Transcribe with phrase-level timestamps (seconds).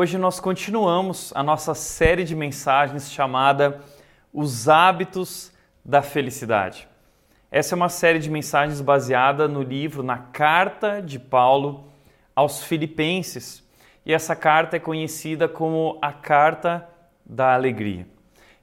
[0.00, 3.80] Hoje nós continuamos a nossa série de mensagens chamada
[4.32, 5.52] Os Hábitos
[5.84, 6.86] da Felicidade.
[7.50, 11.88] Essa é uma série de mensagens baseada no livro, na carta de Paulo
[12.32, 13.68] aos Filipenses.
[14.06, 16.88] E essa carta é conhecida como a Carta
[17.26, 18.06] da Alegria.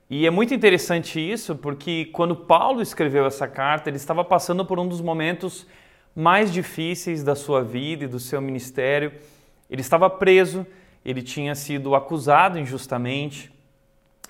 [0.09, 4.79] E é muito interessante isso porque quando Paulo escreveu essa carta, ele estava passando por
[4.79, 5.67] um dos momentos
[6.15, 9.11] mais difíceis da sua vida e do seu ministério
[9.69, 10.65] ele estava preso,
[11.05, 13.53] ele tinha sido acusado injustamente,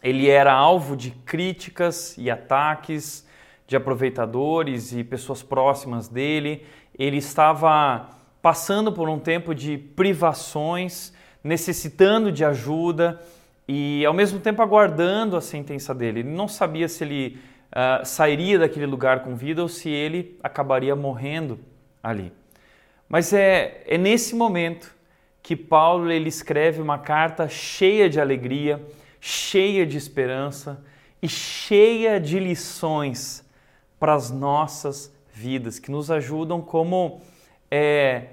[0.04, 3.26] ele era alvo de críticas e ataques
[3.66, 6.66] de aproveitadores e pessoas próximas dele,
[6.98, 8.10] ele estava
[8.42, 13.20] passando por um tempo de privações, necessitando de ajuda
[13.68, 16.20] e ao mesmo tempo aguardando a sentença dele.
[16.20, 17.40] Ele não sabia se ele
[17.72, 21.60] uh, sairia daquele lugar com vida ou se ele acabaria morrendo
[22.04, 22.32] ali.
[23.10, 24.95] Mas é, é nesse momento
[25.46, 28.84] que Paulo ele escreve uma carta cheia de alegria,
[29.22, 30.84] cheia de esperança
[31.22, 33.48] e cheia de lições
[34.00, 37.22] para as nossas vidas, que nos ajudam como
[37.70, 38.24] é,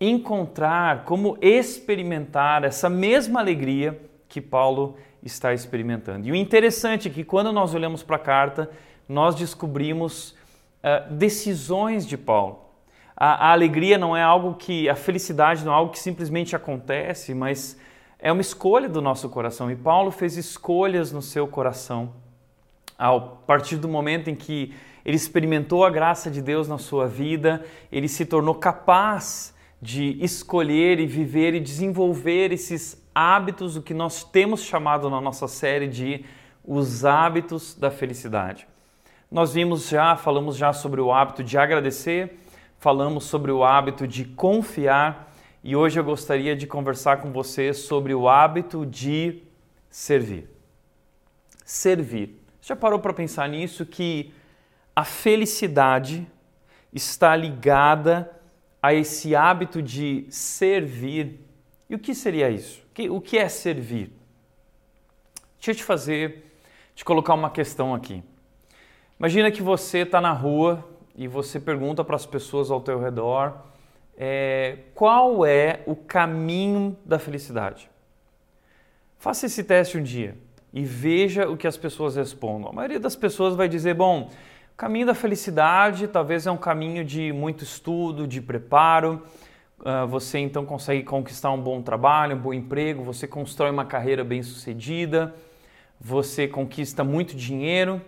[0.00, 6.28] encontrar, como experimentar essa mesma alegria que Paulo está experimentando.
[6.28, 8.70] E o interessante é que quando nós olhamos para a carta,
[9.08, 10.36] nós descobrimos
[10.84, 12.69] uh, decisões de Paulo
[13.20, 17.34] a, a alegria não é algo que, a felicidade não é algo que simplesmente acontece,
[17.34, 17.78] mas
[18.18, 19.70] é uma escolha do nosso coração.
[19.70, 22.14] E Paulo fez escolhas no seu coração
[23.00, 24.74] a partir do momento em que
[25.06, 31.00] ele experimentou a graça de Deus na sua vida, ele se tornou capaz de escolher
[31.00, 36.26] e viver e desenvolver esses hábitos, o que nós temos chamado na nossa série de
[36.62, 38.68] os hábitos da felicidade.
[39.30, 42.39] Nós vimos já, falamos já sobre o hábito de agradecer,
[42.80, 45.30] falamos sobre o hábito de confiar
[45.62, 49.42] e hoje eu gostaria de conversar com você sobre o hábito de
[49.90, 50.48] servir.
[51.62, 52.42] Servir.
[52.58, 54.32] Você já parou para pensar nisso que
[54.96, 56.26] a felicidade
[56.90, 58.32] está ligada
[58.82, 61.38] a esse hábito de servir?
[61.88, 62.82] E o que seria isso?
[63.10, 64.10] O que é servir?
[65.58, 66.50] Deixa eu te fazer,
[66.94, 68.24] te colocar uma questão aqui.
[69.18, 70.82] Imagina que você está na rua
[71.20, 73.52] e você pergunta para as pessoas ao teu redor
[74.16, 77.90] é, qual é o caminho da felicidade.
[79.18, 80.38] Faça esse teste um dia
[80.72, 82.70] e veja o que as pessoas respondem.
[82.70, 84.30] A maioria das pessoas vai dizer: bom,
[84.72, 89.22] o caminho da felicidade talvez é um caminho de muito estudo, de preparo.
[89.80, 94.24] Uh, você então consegue conquistar um bom trabalho, um bom emprego, você constrói uma carreira
[94.24, 95.34] bem sucedida,
[96.00, 98.00] você conquista muito dinheiro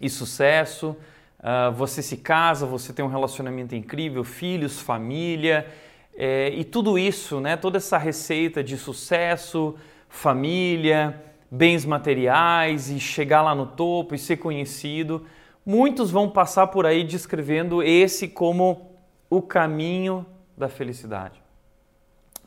[0.00, 0.96] e sucesso,
[1.40, 5.66] Uh, você se casa, você tem um relacionamento incrível, filhos, família,
[6.14, 9.74] é, e tudo isso, né, toda essa receita de sucesso,
[10.06, 11.18] família,
[11.50, 15.24] bens materiais e chegar lá no topo e ser conhecido,
[15.64, 18.90] muitos vão passar por aí descrevendo esse como
[19.30, 20.26] o caminho
[20.56, 21.42] da felicidade.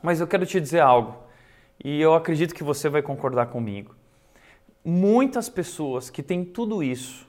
[0.00, 1.16] Mas eu quero te dizer algo,
[1.82, 3.94] e eu acredito que você vai concordar comigo.
[4.84, 7.26] Muitas pessoas que têm tudo isso,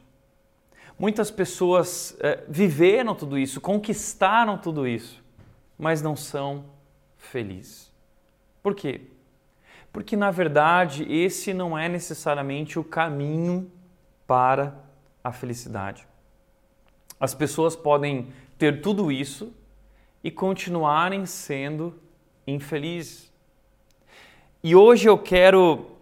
[0.97, 5.21] Muitas pessoas é, viveram tudo isso, conquistaram tudo isso,
[5.77, 6.65] mas não são
[7.17, 7.91] felizes.
[8.63, 9.01] Por quê?
[9.91, 13.71] Porque na verdade esse não é necessariamente o caminho
[14.25, 14.77] para
[15.23, 16.07] a felicidade.
[17.19, 19.53] As pessoas podem ter tudo isso
[20.23, 21.99] e continuarem sendo
[22.47, 23.31] infelizes.
[24.63, 25.94] E hoje eu quero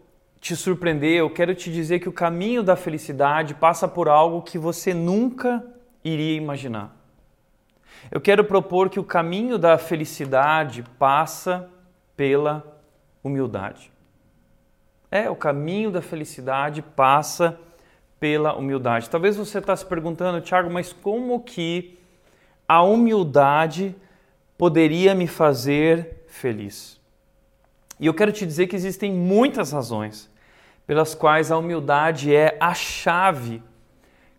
[0.43, 4.57] te surpreender, eu quero te dizer que o caminho da felicidade passa por algo que
[4.57, 5.65] você nunca
[6.03, 6.93] iria imaginar.
[8.11, 11.69] Eu quero propor que o caminho da felicidade passa
[12.17, 12.61] pela
[13.23, 13.89] humildade.
[15.09, 17.57] É, o caminho da felicidade passa
[18.19, 19.09] pela humildade.
[19.09, 21.97] Talvez você está se perguntando, Tiago, mas como que
[22.67, 23.95] a humildade
[24.57, 26.99] poderia me fazer feliz?
[27.97, 30.32] E eu quero te dizer que existem muitas razões
[30.85, 33.63] pelas quais a humildade é a chave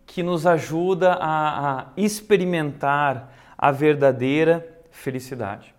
[0.05, 5.73] que nos ajuda a, a experimentar a verdadeira felicidade.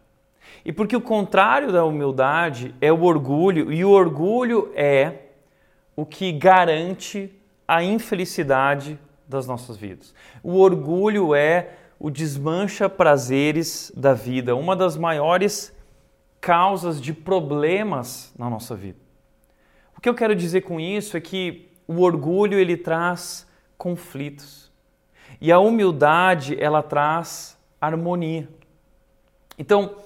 [0.65, 5.27] E porque o contrário da humildade é o orgulho, e o orgulho é
[5.95, 7.33] o que garante
[7.67, 8.99] a infelicidade
[9.29, 10.15] das nossas vidas.
[10.43, 15.75] O orgulho é o desmancha prazeres da vida, uma das maiores
[16.41, 19.06] causas de problemas na nossa vida.
[19.97, 23.47] O que eu quero dizer com isso é que o orgulho ele traz
[23.79, 24.71] conflitos
[25.41, 28.49] e a humildade ela traz harmonia.
[29.59, 29.97] Então,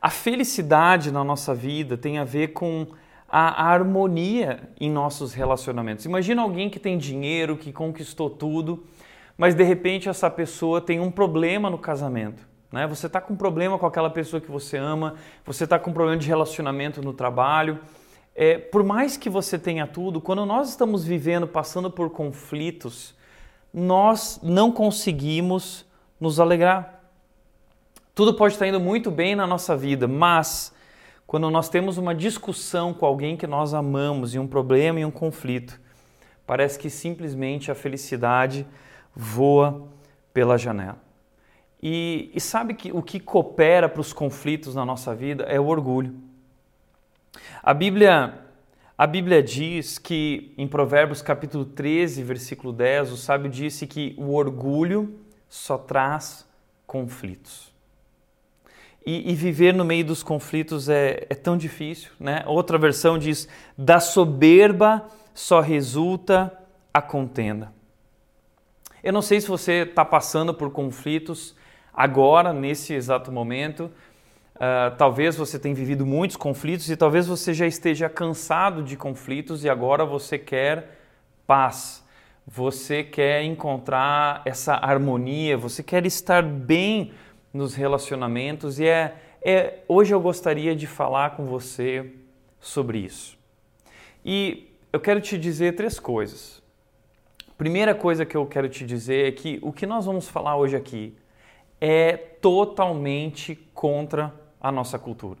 [0.00, 2.86] A felicidade na nossa vida tem a ver com
[3.28, 6.06] a harmonia em nossos relacionamentos.
[6.06, 8.82] Imagina alguém que tem dinheiro, que conquistou tudo,
[9.36, 12.48] mas de repente essa pessoa tem um problema no casamento.
[12.72, 12.86] Né?
[12.86, 16.26] Você está com problema com aquela pessoa que você ama, você está com problema de
[16.26, 17.78] relacionamento no trabalho.
[18.42, 23.14] É, por mais que você tenha tudo, quando nós estamos vivendo, passando por conflitos,
[23.70, 25.84] nós não conseguimos
[26.18, 27.02] nos alegrar.
[28.14, 30.72] Tudo pode estar indo muito bem na nossa vida, mas
[31.26, 35.10] quando nós temos uma discussão com alguém que nós amamos e um problema e um
[35.10, 35.78] conflito,
[36.46, 38.66] parece que simplesmente a felicidade
[39.14, 39.86] voa
[40.32, 40.96] pela janela.
[41.82, 45.66] E, e sabe que o que coopera para os conflitos na nossa vida é o
[45.66, 46.29] orgulho.
[47.62, 48.38] A Bíblia,
[48.96, 54.32] a Bíblia diz que em Provérbios capítulo 13, versículo 10, o sábio disse que o
[54.32, 56.48] orgulho só traz
[56.86, 57.70] conflitos.
[59.04, 62.44] E, e, viver no meio dos conflitos é, é tão difícil, né?
[62.46, 63.46] Outra versão diz:
[63.76, 66.52] da soberba só resulta
[66.92, 67.72] a contenda.
[69.02, 71.54] Eu não sei se você está passando por conflitos
[71.92, 73.90] agora, nesse exato momento.
[74.60, 79.64] Uh, talvez você tenha vivido muitos conflitos e talvez você já esteja cansado de conflitos
[79.64, 80.98] e agora você quer
[81.46, 82.04] paz.
[82.46, 87.12] Você quer encontrar essa harmonia, você quer estar bem
[87.54, 92.12] nos relacionamentos e é, é hoje eu gostaria de falar com você
[92.58, 93.38] sobre isso.
[94.22, 96.62] E eu quero te dizer três coisas.
[97.56, 100.76] Primeira coisa que eu quero te dizer é que o que nós vamos falar hoje
[100.76, 101.16] aqui
[101.80, 105.38] é totalmente contra a nossa cultura.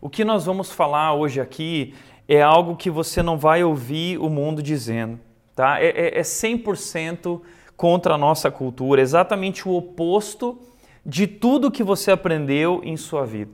[0.00, 1.94] O que nós vamos falar hoje aqui
[2.28, 5.18] é algo que você não vai ouvir o mundo dizendo,
[5.54, 5.80] tá?
[5.80, 7.40] É, é, é 100%
[7.76, 10.58] contra a nossa cultura, exatamente o oposto
[11.04, 13.50] de tudo que você aprendeu em sua vida.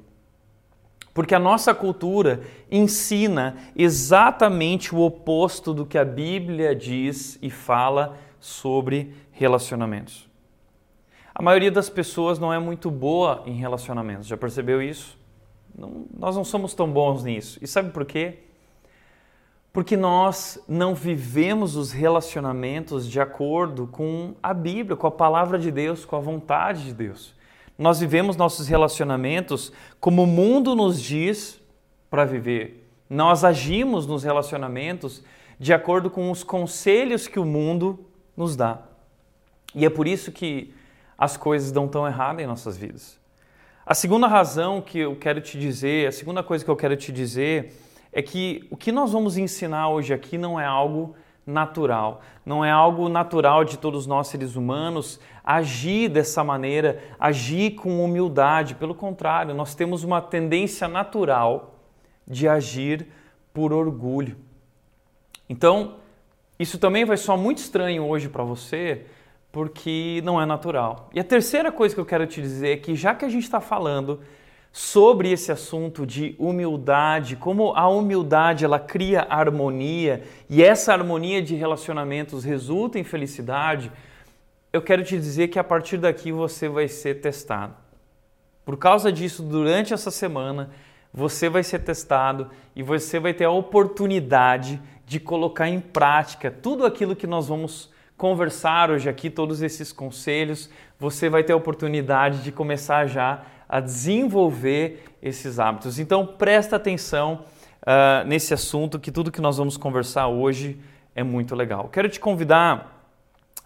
[1.15, 8.17] Porque a nossa cultura ensina exatamente o oposto do que a Bíblia diz e fala
[8.39, 10.28] sobre relacionamentos.
[11.39, 15.17] A maioria das pessoas não é muito boa em relacionamentos, já percebeu isso?
[15.73, 17.61] Não, nós não somos tão bons nisso.
[17.63, 18.41] E sabe por quê?
[19.73, 25.71] Porque nós não vivemos os relacionamentos de acordo com a Bíblia, com a palavra de
[25.71, 27.37] Deus, com a vontade de Deus.
[27.79, 31.61] Nós vivemos nossos relacionamentos como o mundo nos diz
[32.11, 32.91] para viver.
[33.09, 35.23] Nós agimos nos relacionamentos
[35.57, 38.05] de acordo com os conselhos que o mundo
[38.37, 38.83] nos dá.
[39.73, 40.75] E é por isso que
[41.19, 43.19] as coisas dão tão errado em nossas vidas.
[43.85, 47.11] A segunda razão que eu quero te dizer, a segunda coisa que eu quero te
[47.11, 47.75] dizer
[48.13, 51.17] é que o que nós vamos ensinar hoje aqui não é algo
[51.47, 52.21] natural.
[52.45, 58.75] Não é algo natural de todos nós seres humanos agir dessa maneira, agir com humildade.
[58.75, 61.75] Pelo contrário, nós temos uma tendência natural
[62.27, 63.09] de agir
[63.55, 64.37] por orgulho.
[65.49, 65.97] Então,
[66.59, 69.07] isso também vai soar muito estranho hoje para você,
[69.51, 71.09] porque não é natural.
[71.13, 73.45] E a terceira coisa que eu quero te dizer é que, já que a gente
[73.45, 74.21] está falando
[74.71, 81.55] sobre esse assunto de humildade, como a humildade ela cria harmonia e essa harmonia de
[81.55, 83.91] relacionamentos resulta em felicidade,
[84.73, 87.75] eu quero te dizer que a partir daqui você vai ser testado.
[88.65, 90.71] Por causa disso, durante essa semana,
[91.13, 96.85] você vai ser testado e você vai ter a oportunidade de colocar em prática tudo
[96.85, 100.69] aquilo que nós vamos conversar hoje aqui, todos esses conselhos.
[100.99, 106.01] Você vai ter a oportunidade de começar já a desenvolver esses hábitos.
[106.01, 107.45] Então presta atenção
[107.83, 110.81] uh, nesse assunto, que tudo que nós vamos conversar hoje
[111.15, 111.89] é muito legal.
[111.89, 113.07] Quero te convidar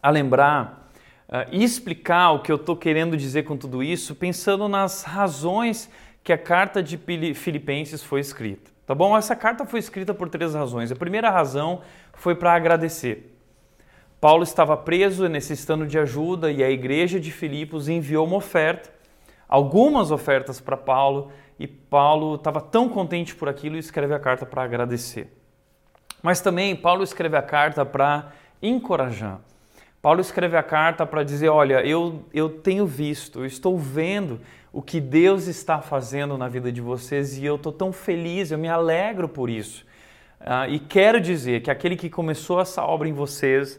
[0.03, 0.91] a lembrar
[1.29, 5.89] uh, e explicar o que eu estou querendo dizer com tudo isso, pensando nas razões
[6.23, 6.99] que a carta de
[7.35, 8.71] Filipenses foi escrita.
[8.87, 9.17] Tá bom?
[9.17, 10.93] Essa carta foi escrita por três razões.
[10.93, 11.81] A primeira razão
[12.13, 13.32] foi para agradecer.
[14.23, 19.03] Paulo estava preso, necessitando de ajuda, e a igreja de Filipos enviou uma oferta
[19.53, 24.47] algumas ofertas para Paulo e Paulo estava tão contente por aquilo e escreve a carta
[24.47, 25.31] para agradecer.
[26.23, 29.41] Mas também Paulo escreve a carta para encorajar.
[30.01, 34.41] Paulo escreve a carta para dizer: Olha, eu, eu tenho visto, eu estou vendo
[34.73, 38.57] o que Deus está fazendo na vida de vocês e eu estou tão feliz, eu
[38.57, 39.85] me alegro por isso.
[40.41, 43.79] Ah, e quero dizer que aquele que começou essa obra em vocês,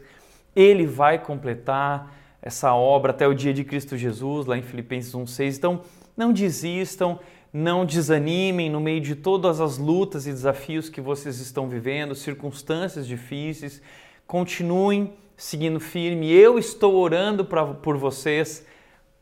[0.54, 5.56] ele vai completar essa obra até o dia de Cristo Jesus, lá em Filipenses 1,6.
[5.56, 5.80] Então,
[6.16, 7.18] não desistam,
[7.52, 13.06] não desanimem no meio de todas as lutas e desafios que vocês estão vivendo, circunstâncias
[13.06, 13.80] difíceis.
[14.26, 16.30] Continuem seguindo firme.
[16.30, 18.66] Eu estou orando pra, por vocês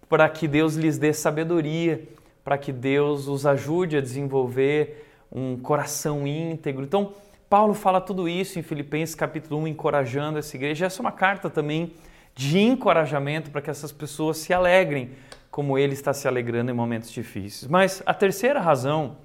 [0.09, 2.07] para que Deus lhes dê sabedoria
[2.45, 6.85] para que Deus os ajude a desenvolver um coração íntegro.
[6.85, 7.13] Então,
[7.53, 10.87] Paulo fala tudo isso em Filipenses capítulo 1, encorajando essa igreja.
[10.87, 11.93] Essa é uma carta também
[12.35, 15.11] de encorajamento para que essas pessoas se alegrem
[15.51, 17.71] como ele está se alegrando em momentos difíceis.
[17.71, 19.19] Mas a terceira razão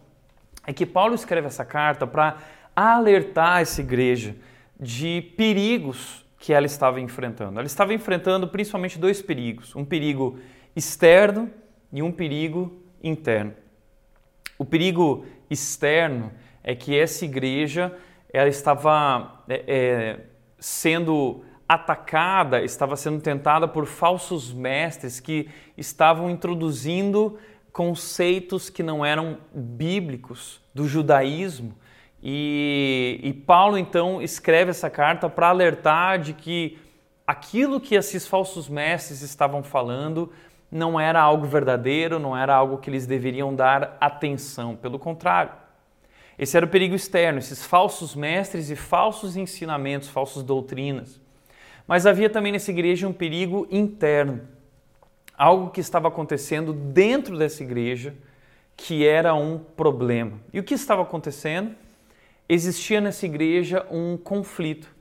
[0.66, 2.36] é que Paulo escreve essa carta para
[2.76, 4.36] alertar essa igreja
[4.78, 7.58] de perigos que ela estava enfrentando.
[7.60, 10.38] Ela estava enfrentando principalmente dois perigos: um perigo
[10.76, 11.50] externo
[11.94, 13.54] e um perigo interno.
[14.60, 17.98] O perigo externo é que essa igreja
[18.32, 20.20] ela estava é, é,
[20.60, 27.38] sendo atacada, estava sendo tentada por falsos mestres que estavam introduzindo
[27.72, 31.76] conceitos que não eram bíblicos do judaísmo.
[32.24, 36.80] E, e Paulo então escreve essa carta para alertar de que
[37.26, 40.32] aquilo que esses falsos mestres estavam falando
[40.72, 45.52] não era algo verdadeiro, não era algo que eles deveriam dar atenção, pelo contrário.
[46.38, 51.20] Esse era o perigo externo, esses falsos mestres e falsos ensinamentos, falsas doutrinas.
[51.88, 54.42] Mas havia também nessa igreja um perigo interno,
[55.38, 58.14] algo que estava acontecendo dentro dessa igreja
[58.76, 60.34] que era um problema.
[60.54, 61.76] E o que estava acontecendo?
[62.48, 64.96] Existia nessa igreja um conflito.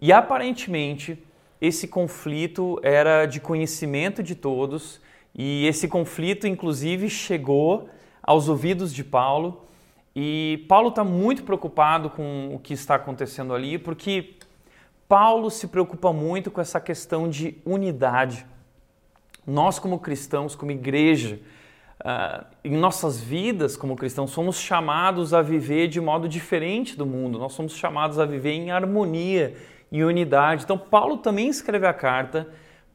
[0.00, 1.22] E aparentemente
[1.60, 5.00] esse conflito era de conhecimento de todos,
[5.34, 7.88] e esse conflito, inclusive, chegou
[8.22, 9.62] aos ouvidos de Paulo.
[10.18, 14.36] E Paulo está muito preocupado com o que está acontecendo ali, porque
[15.06, 18.46] Paulo se preocupa muito com essa questão de unidade.
[19.46, 21.38] Nós, como cristãos, como igreja,
[22.00, 27.38] uh, em nossas vidas como cristãos, somos chamados a viver de modo diferente do mundo,
[27.38, 29.54] nós somos chamados a viver em harmonia
[29.92, 30.64] e unidade.
[30.64, 32.48] Então, Paulo também escreve a carta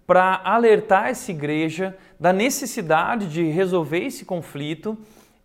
[0.07, 4.97] para alertar essa igreja da necessidade de resolver esse conflito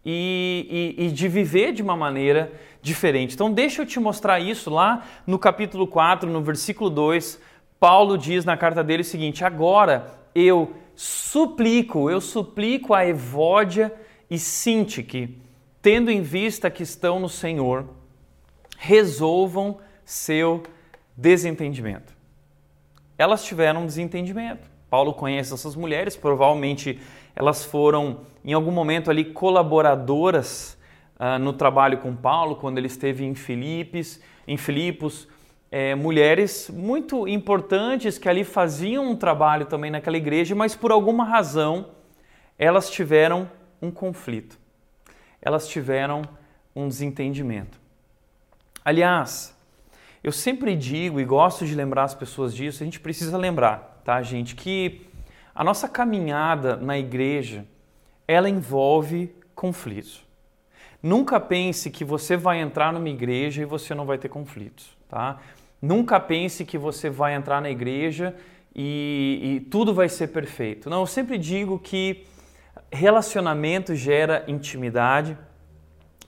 [0.09, 3.35] e, e, e, de viver de uma maneira diferente.
[3.35, 7.41] Então, deixa eu te mostrar isso lá no capítulo 4, no versículo 2.
[7.81, 13.93] Paulo diz na carta dele o seguinte: Agora eu suplico, eu suplico a Evódia
[14.31, 15.37] e Sintique,
[15.83, 17.89] tendo em vista que estão no Senhor,
[18.79, 20.63] resolvam seu
[21.17, 22.15] desentendimento.
[23.19, 24.71] Elas tiveram um desentendimento.
[24.89, 27.01] Paulo conhece essas mulheres, provavelmente
[27.35, 30.79] elas foram em algum momento ali colaboradoras
[31.19, 35.27] uh, no trabalho com Paulo, quando ele esteve em Filipos, em Filipos,
[35.69, 41.25] é, mulheres muito importantes que ali faziam um trabalho também naquela igreja, mas por alguma
[41.25, 41.89] razão
[42.57, 43.51] elas tiveram
[43.83, 44.57] um conflito,
[45.43, 46.23] elas tiveram
[46.75, 47.81] um desentendimento.
[48.85, 49.57] Aliás,
[50.23, 54.23] eu sempre digo e gosto de lembrar as pessoas disso, a gente precisa lembrar, tá,
[54.23, 55.05] gente, que
[55.53, 57.67] a nossa caminhada na igreja,
[58.27, 60.25] ela envolve conflitos.
[61.03, 65.39] Nunca pense que você vai entrar numa igreja e você não vai ter conflitos, tá?
[65.81, 68.35] Nunca pense que você vai entrar na igreja
[68.75, 70.91] e, e tudo vai ser perfeito.
[70.91, 72.27] Não, eu sempre digo que
[72.91, 75.37] relacionamento gera intimidade,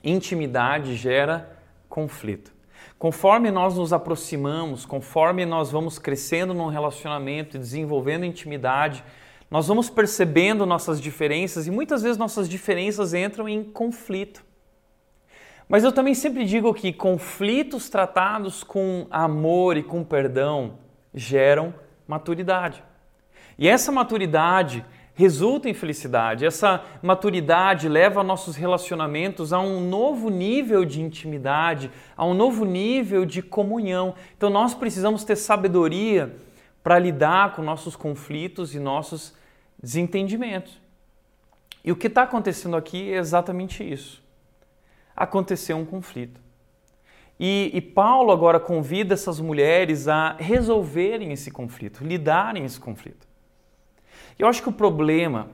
[0.04, 2.52] intimidade gera conflito.
[2.98, 9.04] Conforme nós nos aproximamos, conforme nós vamos crescendo num relacionamento e desenvolvendo intimidade,
[9.50, 14.44] nós vamos percebendo nossas diferenças e muitas vezes nossas diferenças entram em conflito.
[15.68, 20.78] Mas eu também sempre digo que conflitos tratados com amor e com perdão
[21.14, 21.74] geram
[22.06, 22.82] maturidade.
[23.58, 26.46] E essa maturidade resulta em felicidade.
[26.46, 33.26] Essa maturidade leva nossos relacionamentos a um novo nível de intimidade, a um novo nível
[33.26, 34.14] de comunhão.
[34.36, 36.36] Então nós precisamos ter sabedoria
[36.84, 39.34] para lidar com nossos conflitos e nossos
[39.82, 40.80] desentendimentos.
[41.84, 44.22] E o que está acontecendo aqui é exatamente isso.
[45.14, 46.40] Aconteceu um conflito.
[47.40, 53.28] E, e, Paulo agora convida essas mulheres a resolverem esse conflito, lidarem esse conflito.
[54.36, 55.48] Eu acho que o problema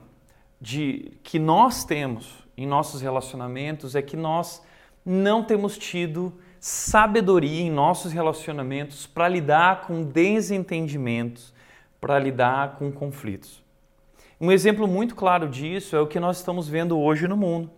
[0.59, 4.63] de que nós temos em nossos relacionamentos é que nós
[5.05, 11.53] não temos tido sabedoria em nossos relacionamentos para lidar com desentendimentos,
[12.01, 13.64] para lidar com conflitos.
[14.39, 17.71] Um exemplo muito claro disso é o que nós estamos vendo hoje no mundo.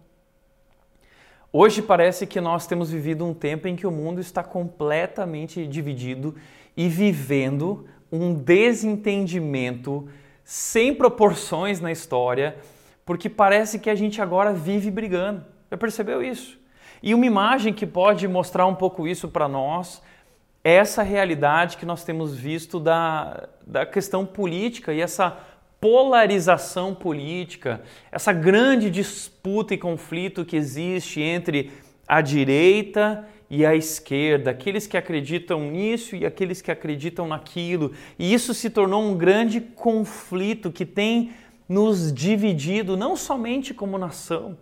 [1.54, 6.36] Hoje parece que nós temos vivido um tempo em que o mundo está completamente dividido
[6.76, 10.10] e vivendo um desentendimento
[10.44, 12.58] sem proporções na história,
[13.06, 15.46] porque parece que a gente agora vive brigando.
[15.70, 16.60] Já percebeu isso?
[17.04, 20.02] E uma imagem que pode mostrar um pouco isso para nós
[20.64, 25.38] é essa realidade que nós temos visto da, da questão política e essa
[25.80, 27.82] polarização política,
[28.12, 31.72] essa grande disputa e conflito que existe entre
[32.08, 37.94] a direita e a esquerda, aqueles que acreditam nisso e aqueles que acreditam naquilo.
[38.18, 41.32] E isso se tornou um grande conflito que tem
[41.68, 44.58] nos dividido não somente como nação,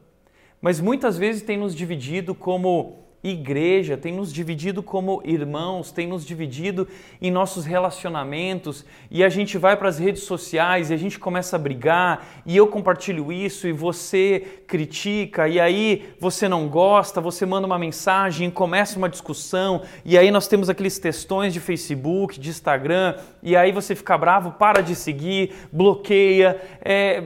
[0.61, 6.25] mas muitas vezes tem nos dividido como igreja, tem nos dividido como irmãos, tem nos
[6.25, 6.87] dividido
[7.21, 11.55] em nossos relacionamentos e a gente vai para as redes sociais e a gente começa
[11.55, 17.45] a brigar e eu compartilho isso e você critica e aí você não gosta, você
[17.45, 22.49] manda uma mensagem, começa uma discussão e aí nós temos aqueles textões de Facebook, de
[22.49, 26.61] Instagram e aí você fica bravo, para de seguir, bloqueia.
[26.83, 27.23] É...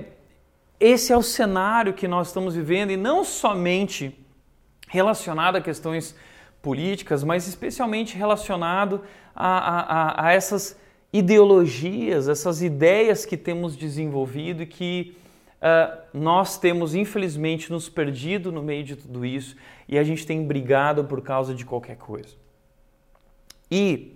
[0.79, 4.17] Esse é o cenário que nós estamos vivendo e não somente
[4.89, 6.15] relacionado a questões
[6.61, 9.01] políticas, mas especialmente relacionado
[9.35, 10.77] a, a, a essas
[11.13, 15.15] ideologias, essas ideias que temos desenvolvido e que
[15.61, 19.55] uh, nós temos infelizmente nos perdido no meio de tudo isso
[19.87, 22.35] e a gente tem brigado por causa de qualquer coisa.
[23.71, 24.15] E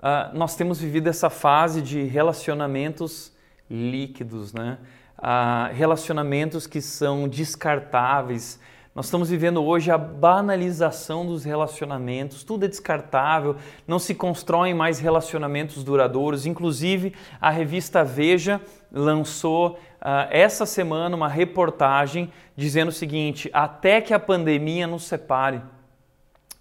[0.00, 3.32] uh, nós temos vivido essa fase de relacionamentos
[3.70, 4.78] líquidos, né?
[5.18, 8.58] Uh, relacionamentos que são descartáveis,
[8.92, 13.54] nós estamos vivendo hoje a banalização dos relacionamentos, tudo é descartável,
[13.86, 16.44] não se constroem mais relacionamentos duradouros.
[16.44, 24.12] Inclusive, a revista Veja lançou uh, essa semana uma reportagem dizendo o seguinte: até que
[24.12, 25.62] a pandemia nos separe,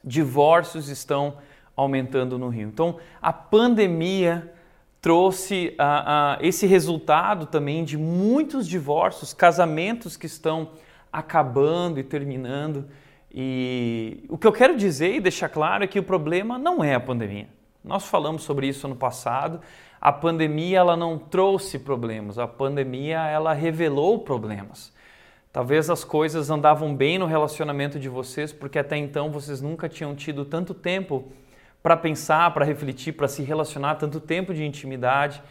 [0.04, 1.38] divórcios estão
[1.76, 2.68] aumentando no Rio.
[2.68, 4.54] Então, a pandemia
[5.02, 10.70] trouxe uh, uh, esse resultado também de muitos divórcios, casamentos que estão
[11.12, 12.88] acabando e terminando.
[13.32, 16.96] E o que eu quero dizer e deixar claro é que o problema não é
[16.96, 17.48] a pandemia.
[17.84, 19.62] Nós falamos sobre isso no passado.
[20.02, 24.94] A pandemia ela não trouxe problemas, a pandemia ela revelou problemas.
[25.52, 30.16] Talvez as coisas andavam bem no relacionamento de vocês porque até então vocês nunca tinham
[30.16, 31.32] tido tanto tempo
[31.82, 35.42] para pensar, para refletir, para se relacionar, tanto tempo de intimidade.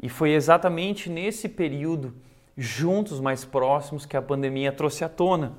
[0.00, 2.14] E foi exatamente nesse período
[2.60, 5.52] juntos, mais próximos, que a pandemia trouxe à tona.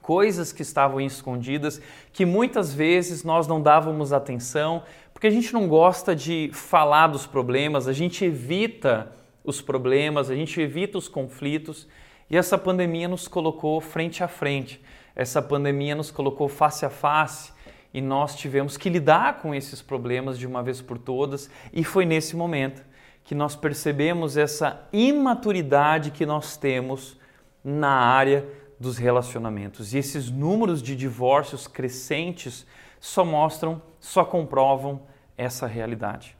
[0.00, 1.82] Coisas que estavam escondidas,
[2.12, 7.26] que muitas vezes nós não dávamos atenção, porque a gente não gosta de falar dos
[7.26, 9.12] problemas, a gente evita
[9.44, 11.88] os problemas, a gente evita os conflitos,
[12.30, 14.80] e essa pandemia nos colocou frente a frente,
[15.14, 17.52] essa pandemia nos colocou face a face
[17.92, 22.06] e nós tivemos que lidar com esses problemas de uma vez por todas, e foi
[22.06, 22.82] nesse momento
[23.24, 27.16] que nós percebemos essa imaturidade que nós temos
[27.64, 28.46] na área
[28.78, 29.94] dos relacionamentos.
[29.94, 32.66] E esses números de divórcios crescentes
[32.98, 35.02] só mostram, só comprovam
[35.36, 36.36] essa realidade.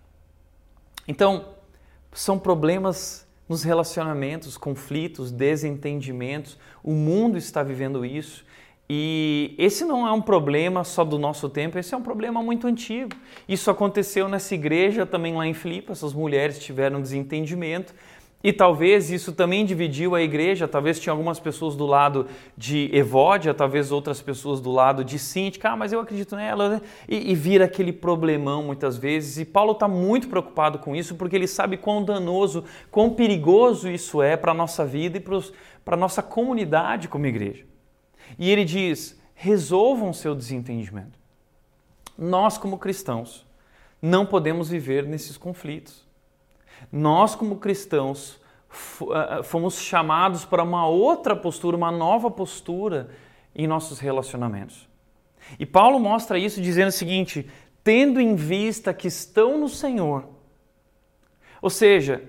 [1.06, 1.54] Então,
[2.12, 6.58] são problemas nos relacionamentos, conflitos, desentendimentos.
[6.82, 8.44] O mundo está vivendo isso
[8.88, 12.66] e esse não é um problema só do nosso tempo, esse é um problema muito
[12.66, 13.10] antigo.
[13.48, 17.94] Isso aconteceu nessa igreja também lá em Filipe, essas mulheres tiveram desentendimento
[18.44, 23.54] e talvez isso também dividiu a igreja, talvez tinha algumas pessoas do lado de Evódia,
[23.54, 26.80] talvez outras pessoas do lado de Síntica, ah, mas eu acredito nela, né?
[27.08, 29.38] e, e vira aquele problemão muitas vezes.
[29.38, 34.20] E Paulo está muito preocupado com isso porque ele sabe quão danoso, quão perigoso isso
[34.20, 37.71] é para a nossa vida e para a nossa comunidade como igreja.
[38.38, 41.18] E ele diz: resolvam seu desentendimento.
[42.16, 43.46] Nós, como cristãos,
[44.00, 46.04] não podemos viver nesses conflitos.
[46.90, 48.40] Nós, como cristãos,
[49.10, 53.10] ah, ah, fomos chamados para uma outra postura, uma nova postura
[53.54, 54.88] em nossos relacionamentos.
[55.58, 57.48] E Paulo mostra isso dizendo o seguinte:
[57.84, 60.28] tendo em vista que estão no Senhor,
[61.60, 62.22] ou seja,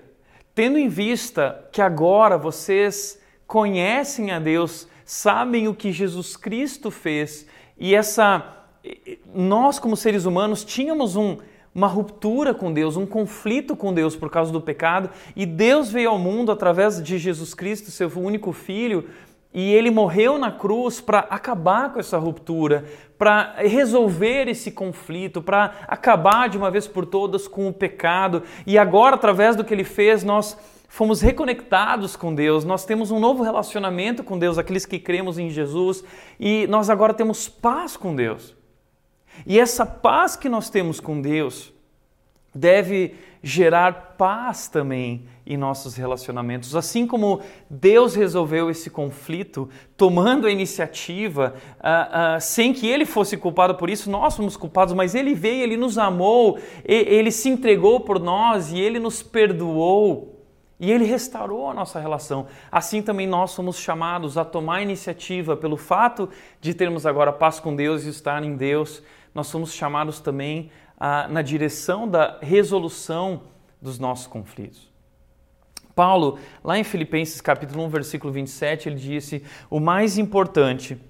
[0.54, 7.46] tendo em vista que agora vocês conhecem a Deus, sabem o que Jesus Cristo fez
[7.78, 8.64] e essa
[9.34, 11.38] nós como seres humanos tínhamos um,
[11.74, 16.10] uma ruptura com Deus, um conflito com Deus por causa do pecado, e Deus veio
[16.10, 19.08] ao mundo através de Jesus Cristo, seu único filho,
[19.52, 22.84] e ele morreu na cruz para acabar com essa ruptura,
[23.16, 28.42] para resolver esse conflito, para acabar de uma vez por todas com o pecado.
[28.66, 30.58] E agora, através do que ele fez, nós
[30.94, 35.50] fomos reconectados com Deus, nós temos um novo relacionamento com Deus, aqueles que cremos em
[35.50, 36.04] Jesus,
[36.38, 38.54] e nós agora temos paz com Deus.
[39.44, 41.72] E essa paz que nós temos com Deus
[42.54, 46.76] deve gerar paz também em nossos relacionamentos.
[46.76, 53.36] Assim como Deus resolveu esse conflito, tomando a iniciativa, uh, uh, sem que Ele fosse
[53.36, 57.98] culpado por isso, nós somos culpados, mas Ele veio, Ele nos amou, Ele se entregou
[57.98, 60.33] por nós e Ele nos perdoou.
[60.84, 62.46] E ele restaurou a nossa relação.
[62.70, 66.28] Assim também nós somos chamados a tomar iniciativa pelo fato
[66.60, 69.02] de termos agora paz com Deus e estar em Deus.
[69.34, 70.70] Nós somos chamados também
[71.00, 73.44] a, na direção da resolução
[73.80, 74.92] dos nossos conflitos.
[75.94, 81.00] Paulo, lá em Filipenses capítulo 1, versículo 27, ele disse: "O mais importante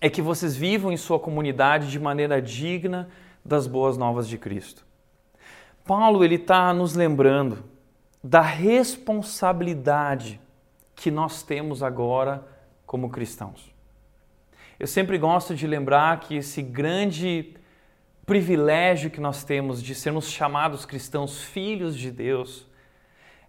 [0.00, 3.08] é que vocês vivam em sua comunidade de maneira digna
[3.44, 4.86] das boas novas de Cristo."
[5.84, 7.73] Paulo ele está nos lembrando
[8.24, 10.40] da responsabilidade
[10.96, 12.42] que nós temos agora
[12.86, 13.70] como cristãos.
[14.80, 17.54] Eu sempre gosto de lembrar que esse grande
[18.24, 22.66] privilégio que nós temos de sermos chamados cristãos, filhos de Deus,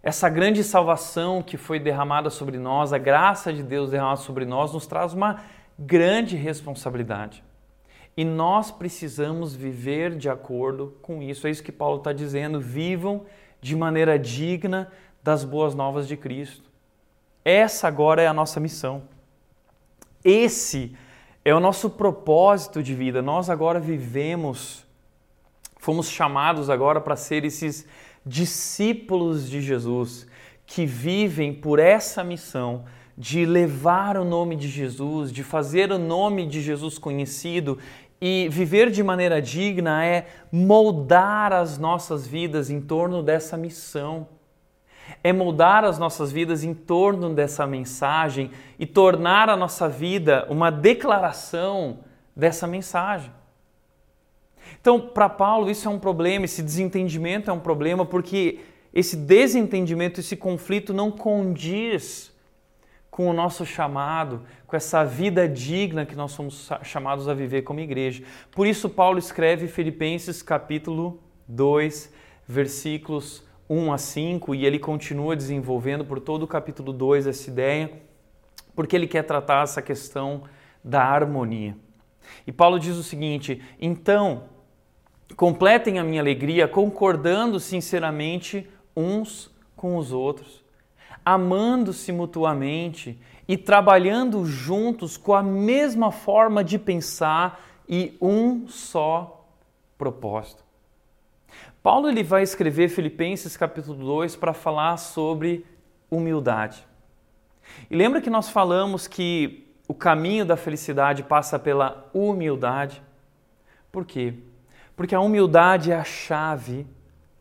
[0.02, 4.74] essa grande salvação que foi derramada sobre nós, a graça de Deus derramada sobre nós,
[4.74, 5.42] nos traz uma
[5.78, 7.42] grande responsabilidade.
[8.14, 11.46] E nós precisamos viver de acordo com isso.
[11.46, 12.60] É isso que Paulo está dizendo.
[12.60, 13.24] Vivam
[13.66, 16.70] de maneira digna das boas novas de Cristo.
[17.44, 19.02] Essa agora é a nossa missão.
[20.24, 20.96] Esse
[21.44, 23.20] é o nosso propósito de vida.
[23.20, 24.86] Nós agora vivemos,
[25.78, 27.84] fomos chamados agora para ser esses
[28.24, 30.28] discípulos de Jesus
[30.64, 32.84] que vivem por essa missão
[33.18, 37.78] de levar o nome de Jesus, de fazer o nome de Jesus conhecido
[38.20, 44.28] e viver de maneira digna é moldar as nossas vidas em torno dessa missão.
[45.22, 50.70] É moldar as nossas vidas em torno dessa mensagem e tornar a nossa vida uma
[50.70, 52.00] declaração
[52.34, 53.30] dessa mensagem.
[54.80, 58.60] Então, para Paulo, isso é um problema, esse desentendimento é um problema, porque
[58.92, 62.34] esse desentendimento, esse conflito não condiz
[63.16, 67.80] com o nosso chamado, com essa vida digna que nós somos chamados a viver como
[67.80, 68.22] igreja.
[68.50, 72.12] Por isso Paulo escreve Filipenses capítulo 2,
[72.46, 77.90] versículos 1 a 5, e ele continua desenvolvendo por todo o capítulo 2 essa ideia,
[78.74, 80.42] porque ele quer tratar essa questão
[80.84, 81.74] da harmonia.
[82.46, 84.42] E Paulo diz o seguinte: "Então,
[85.36, 90.65] completem a minha alegria concordando sinceramente uns com os outros,
[91.26, 99.44] amando-se mutuamente e trabalhando juntos com a mesma forma de pensar e um só
[99.98, 100.64] propósito.
[101.82, 105.66] Paulo ele vai escrever Filipenses capítulo 2 para falar sobre
[106.08, 106.86] humildade.
[107.90, 113.02] E lembra que nós falamos que o caminho da felicidade passa pela humildade?
[113.90, 114.34] Por quê?
[114.94, 116.86] Porque a humildade é a chave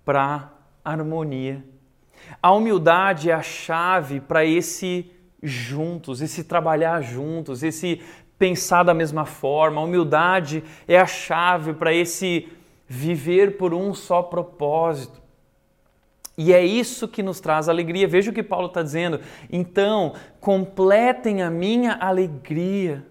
[0.04, 0.50] para
[0.84, 1.64] a harmonia
[2.42, 5.12] a humildade é a chave para esse
[5.42, 8.02] juntos, esse trabalhar juntos, esse
[8.38, 9.82] pensar da mesma forma.
[9.82, 12.48] A humildade é a chave para esse
[12.88, 15.22] viver por um só propósito.
[16.38, 18.08] E é isso que nos traz alegria.
[18.08, 19.22] Veja o que Paulo está dizendo.
[19.50, 23.06] Então, completem a minha alegria.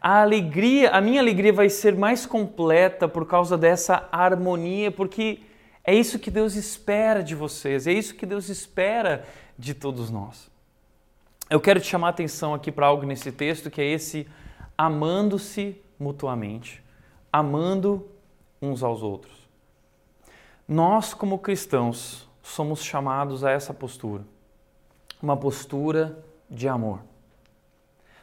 [0.00, 5.40] A alegria, a minha alegria vai ser mais completa por causa dessa harmonia, porque
[5.88, 9.24] é isso que Deus espera de vocês, é isso que Deus espera
[9.58, 10.50] de todos nós.
[11.48, 14.28] Eu quero te chamar a atenção aqui para algo nesse texto que é esse
[14.76, 16.84] amando-se mutuamente,
[17.32, 18.06] amando
[18.60, 19.32] uns aos outros.
[20.68, 24.24] Nós, como cristãos, somos chamados a essa postura,
[25.22, 27.00] uma postura de amor.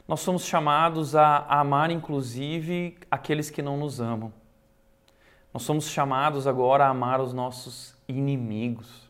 [0.07, 4.31] Nós somos chamados a amar, inclusive, aqueles que não nos amam.
[5.55, 9.09] Nós somos chamados agora a amar os nossos inimigos,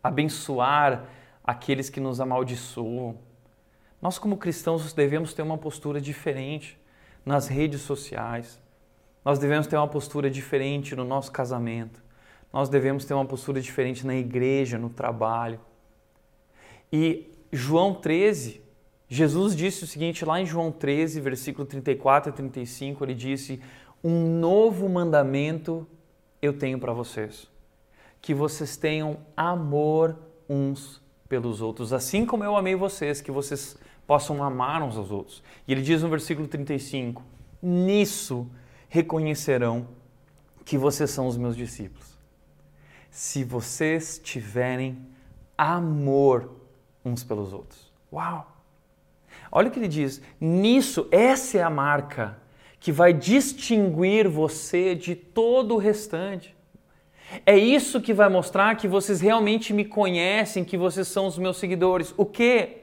[0.00, 1.04] abençoar
[1.42, 3.18] aqueles que nos amaldiçoam.
[4.00, 6.80] Nós, como cristãos, devemos ter uma postura diferente
[7.26, 8.62] nas redes sociais.
[9.24, 12.00] Nós devemos ter uma postura diferente no nosso casamento.
[12.52, 15.58] Nós devemos ter uma postura diferente na igreja, no trabalho.
[16.92, 18.62] E João 13,
[19.08, 23.60] Jesus disse o seguinte lá em João 13, versículo 34 e 35, ele disse:
[24.04, 25.86] um novo mandamento
[26.42, 27.48] eu tenho para vocês:
[28.20, 34.44] que vocês tenham amor uns pelos outros, assim como eu amei vocês, que vocês possam
[34.44, 35.42] amar uns aos outros.
[35.66, 37.22] E ele diz no versículo 35:
[37.62, 38.46] Nisso
[38.90, 39.88] reconhecerão
[40.66, 42.14] que vocês são os meus discípulos.
[43.10, 44.98] Se vocês tiverem
[45.56, 46.50] amor
[47.04, 47.92] uns pelos outros.
[48.12, 48.50] Uau!
[49.50, 52.43] Olha o que ele diz: nisso, essa é a marca
[52.84, 56.54] que vai distinguir você de todo o restante.
[57.46, 61.56] É isso que vai mostrar que vocês realmente me conhecem, que vocês são os meus
[61.56, 62.12] seguidores.
[62.14, 62.82] O quê?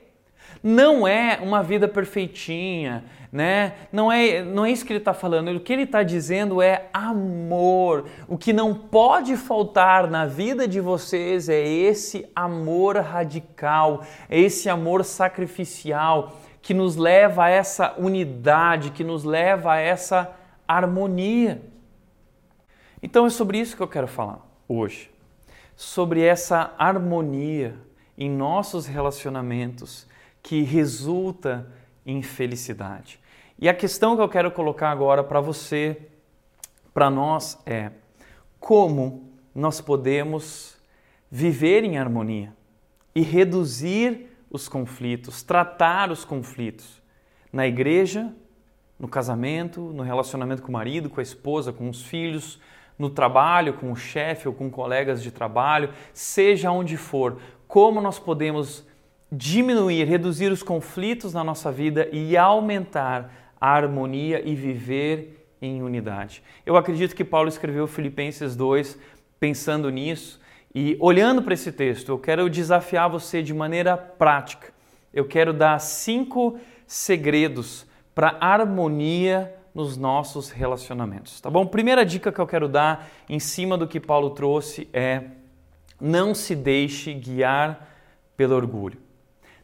[0.63, 3.73] Não é uma vida perfeitinha, né?
[3.91, 5.55] Não é, não é isso que ele está falando.
[5.55, 8.05] O que ele está dizendo é amor.
[8.27, 14.67] O que não pode faltar na vida de vocês é esse amor radical, é esse
[14.67, 20.31] amor sacrificial que nos leva a essa unidade, que nos leva a essa
[20.67, 21.61] harmonia.
[23.01, 25.09] Então é sobre isso que eu quero falar hoje.
[25.75, 27.75] Sobre essa harmonia
[28.17, 30.07] em nossos relacionamentos
[30.43, 31.67] que resulta
[32.05, 33.19] em felicidade.
[33.57, 36.09] E a questão que eu quero colocar agora para você,
[36.93, 37.91] para nós, é
[38.59, 40.77] como nós podemos
[41.29, 42.53] viver em harmonia
[43.13, 47.01] e reduzir os conflitos, tratar os conflitos
[47.51, 48.31] na igreja,
[48.99, 52.59] no casamento, no relacionamento com o marido, com a esposa, com os filhos,
[52.99, 58.19] no trabalho, com o chefe ou com colegas de trabalho, seja onde for, como nós
[58.19, 58.85] podemos
[59.31, 66.43] diminuir, reduzir os conflitos na nossa vida e aumentar a harmonia e viver em unidade.
[66.65, 68.99] Eu acredito que Paulo escreveu Filipenses 2
[69.39, 70.40] pensando nisso
[70.73, 74.73] e olhando para esse texto, eu quero desafiar você de maneira prática.
[75.13, 76.57] Eu quero dar cinco
[76.87, 81.65] segredos para harmonia nos nossos relacionamentos, tá bom?
[81.65, 85.23] Primeira dica que eu quero dar em cima do que Paulo trouxe é
[85.99, 87.87] não se deixe guiar
[88.35, 88.99] pelo orgulho.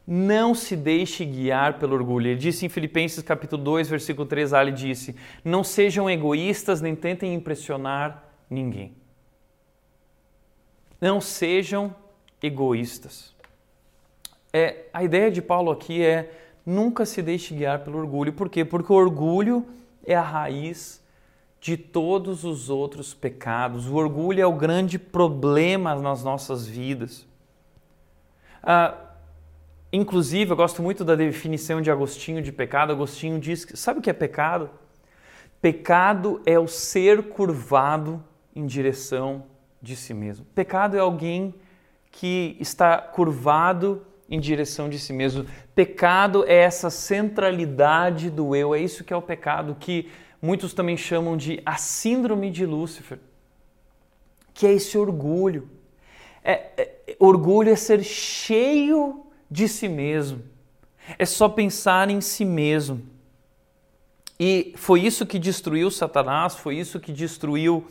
[0.06, 2.28] Não se deixe guiar pelo orgulho.
[2.28, 7.34] Ele disse em Filipenses capítulo 2, versículo 3, ele disse: "Não sejam egoístas nem tentem
[7.34, 8.97] impressionar ninguém".
[11.00, 11.94] Não sejam
[12.42, 13.34] egoístas.
[14.52, 16.32] É, a ideia de Paulo aqui é
[16.64, 18.32] nunca se deixe guiar pelo orgulho.
[18.32, 18.64] Por quê?
[18.64, 19.66] Porque o orgulho
[20.04, 21.02] é a raiz
[21.60, 23.88] de todos os outros pecados.
[23.88, 27.26] O orgulho é o grande problema nas nossas vidas.
[28.62, 28.94] Ah,
[29.92, 32.92] inclusive, eu gosto muito da definição de Agostinho de pecado.
[32.92, 34.70] Agostinho diz que, sabe o que é pecado?
[35.60, 38.22] Pecado é o ser curvado
[38.54, 39.44] em direção
[39.80, 40.44] de si mesmo.
[40.54, 41.54] Pecado é alguém
[42.10, 45.46] que está curvado em direção de si mesmo.
[45.74, 50.10] Pecado é essa centralidade do eu, é isso que é o pecado, que
[50.40, 53.18] muitos também chamam de a síndrome de Lúcifer,
[54.52, 55.68] que é esse orgulho.
[56.44, 60.42] É, é, orgulho é ser cheio de si mesmo,
[61.18, 63.02] é só pensar em si mesmo.
[64.38, 67.84] E foi isso que destruiu Satanás, foi isso que destruiu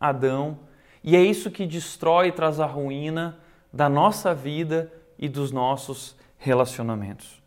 [0.00, 0.58] Adão.
[1.04, 3.38] E é isso que destrói e traz a ruína
[3.72, 7.42] da nossa vida e dos nossos relacionamentos.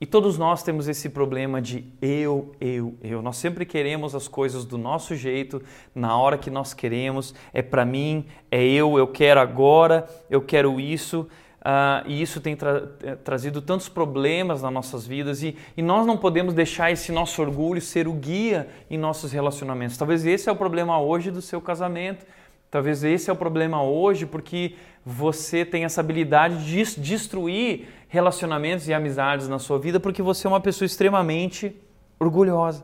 [0.00, 3.22] E todos nós temos esse problema de eu, eu, eu.
[3.22, 5.62] Nós sempre queremos as coisas do nosso jeito,
[5.94, 7.34] na hora que nós queremos.
[7.52, 11.28] É para mim, é eu, eu quero agora, eu quero isso.
[11.60, 16.06] Uh, e isso tem tra eh, trazido tantos problemas nas nossas vidas e, e, nós
[16.06, 19.96] não podemos deixar esse nosso orgulho ser o guia em nossos relacionamentos.
[19.96, 22.26] Talvez esse é o problema hoje do seu casamento.
[22.74, 24.74] Talvez esse é o problema hoje, porque
[25.06, 30.50] você tem essa habilidade de destruir relacionamentos e amizades na sua vida, porque você é
[30.50, 31.72] uma pessoa extremamente
[32.18, 32.82] orgulhosa.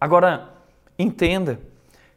[0.00, 0.50] Agora,
[0.98, 1.60] entenda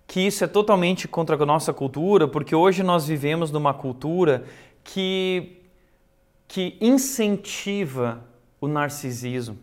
[0.08, 4.46] que isso é totalmente contra a nossa cultura, porque hoje nós vivemos numa cultura
[4.84, 5.62] que,
[6.48, 8.26] que incentiva
[8.60, 9.60] o narcisismo,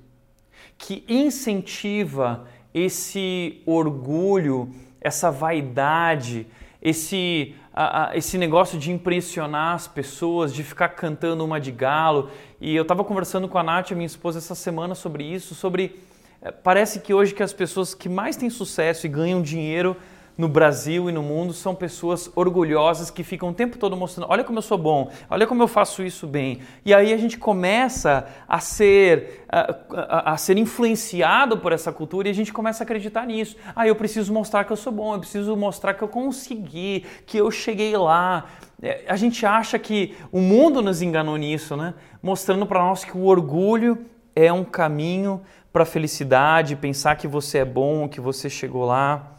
[0.79, 4.73] que incentiva esse orgulho
[5.07, 6.49] essa vaidade,
[6.83, 12.29] esse, a, a, esse negócio de impressionar as pessoas, de ficar cantando uma de galo.
[12.61, 15.95] E eu estava conversando com a Nath, minha esposa, essa semana sobre isso, sobre...
[16.43, 19.97] Eh, parece que hoje que as pessoas que mais têm sucesso e ganham dinheiro
[20.37, 24.45] no Brasil e no mundo são pessoas orgulhosas que ficam o tempo todo mostrando: olha
[24.45, 26.61] como eu sou bom, olha como eu faço isso bem.
[26.85, 32.29] E aí a gente começa a ser, a, a, a, ser influenciado por essa cultura
[32.29, 33.57] e a gente começa a acreditar nisso.
[33.75, 37.39] Ah, eu preciso mostrar que eu sou bom, eu preciso mostrar que eu consegui, que
[37.39, 38.47] eu cheguei lá.
[38.83, 41.95] É, a gente acha que o mundo nos enganou nisso, né?
[42.23, 43.99] Mostrando para nós que o orgulho
[44.35, 45.41] é um caminho
[45.73, 49.36] para a felicidade, pensar que você é bom, que você chegou lá.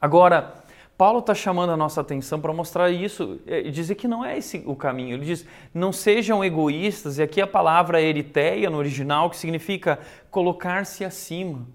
[0.00, 0.54] Agora,
[0.96, 3.40] Paulo está chamando a nossa atenção para mostrar isso
[3.72, 5.14] dizer que não é esse o caminho.
[5.14, 9.98] Ele diz: não sejam egoístas, e aqui a palavra eriteia no original, que significa
[10.30, 11.66] colocar-se acima.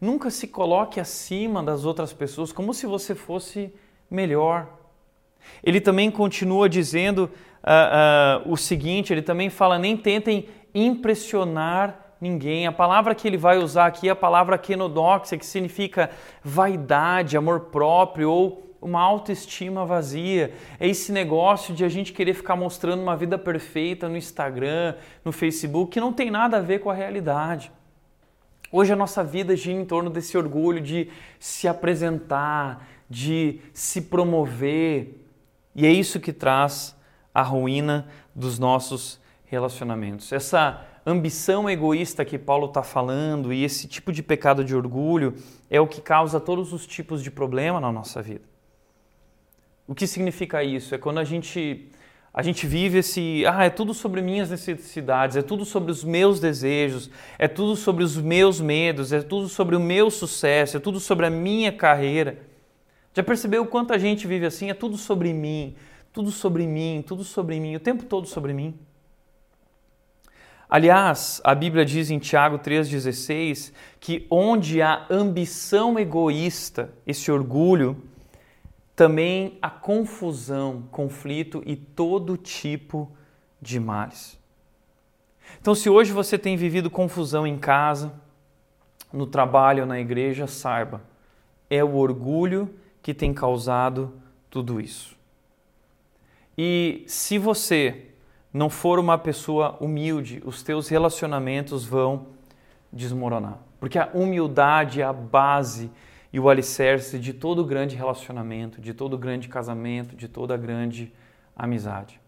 [0.00, 3.72] Nunca se coloque acima das outras pessoas como se você fosse
[4.10, 4.68] melhor.
[5.62, 7.30] Ele também continua dizendo
[7.62, 12.66] uh, uh, o seguinte: ele também fala, nem tentem impressionar ninguém.
[12.66, 16.10] A palavra que ele vai usar aqui é a palavra kenodoxia, que significa
[16.42, 22.56] vaidade, amor próprio ou uma autoestima vazia, é esse negócio de a gente querer ficar
[22.56, 26.90] mostrando uma vida perfeita no Instagram, no Facebook, que não tem nada a ver com
[26.90, 27.72] a realidade.
[28.70, 35.24] Hoje a nossa vida gira em torno desse orgulho de se apresentar, de se promover,
[35.74, 36.96] e é isso que traz
[37.34, 40.32] a ruína dos nossos relacionamentos.
[40.32, 45.34] Essa ambição egoísta que Paulo está falando e esse tipo de pecado de orgulho
[45.70, 48.44] é o que causa todos os tipos de problema na nossa vida.
[49.86, 50.94] O que significa isso?
[50.94, 51.88] É quando a gente
[52.34, 56.38] a gente vive esse, ah, é tudo sobre minhas necessidades, é tudo sobre os meus
[56.38, 61.00] desejos, é tudo sobre os meus medos, é tudo sobre o meu sucesso, é tudo
[61.00, 62.36] sobre a minha carreira.
[63.14, 64.68] Já percebeu o quanto a gente vive assim?
[64.68, 65.74] É tudo sobre mim,
[66.12, 68.74] tudo sobre mim, tudo sobre mim, o tempo todo sobre mim.
[70.68, 78.02] Aliás, a Bíblia diz em Tiago 3,16 que onde há ambição egoísta, esse orgulho,
[78.96, 83.10] também há confusão, conflito e todo tipo
[83.60, 84.38] de males.
[85.60, 88.12] Então, se hoje você tem vivido confusão em casa,
[89.12, 91.02] no trabalho na igreja, saiba,
[91.70, 94.12] é o orgulho que tem causado
[94.50, 95.16] tudo isso.
[96.58, 98.10] E se você
[98.56, 102.28] não for uma pessoa humilde, os teus relacionamentos vão
[102.90, 103.58] desmoronar.
[103.78, 105.90] Porque a humildade é a base
[106.32, 111.12] e o alicerce de todo grande relacionamento, de todo grande casamento, de toda grande
[111.54, 112.18] amizade.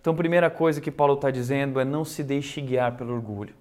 [0.00, 3.54] Então, primeira coisa que Paulo está dizendo é não se deixe guiar pelo orgulho.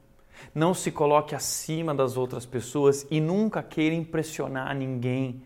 [0.54, 5.42] Não se coloque acima das outras pessoas e nunca queira impressionar ninguém,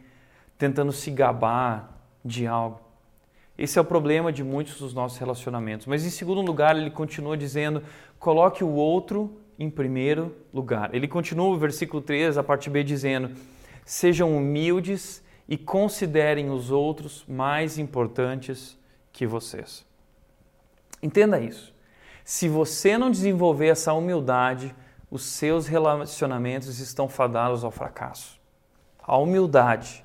[0.57, 2.86] tentando se gabar de algo.
[3.57, 5.87] Esse é o problema de muitos dos nossos relacionamentos.
[5.87, 7.81] Mas em segundo lugar, ele continua dizendo:
[8.19, 10.93] coloque o outro em primeiro lugar.
[10.93, 13.31] Ele continua o versículo 3, a parte B, dizendo:
[13.83, 18.77] sejam humildes e considerem os outros mais importantes
[19.11, 19.85] que vocês.
[21.01, 21.73] Entenda isso.
[22.23, 24.75] Se você não desenvolver essa humildade,
[25.09, 28.37] os seus relacionamentos estão fadados ao fracasso.
[29.01, 30.03] A humildade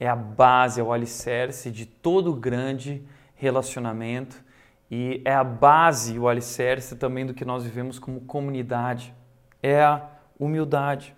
[0.00, 3.02] é a base, é o alicerce de todo grande
[3.34, 4.42] relacionamento
[4.90, 9.14] e é a base, o alicerce também do que nós vivemos como comunidade.
[9.62, 10.02] É a
[10.38, 11.14] humildade.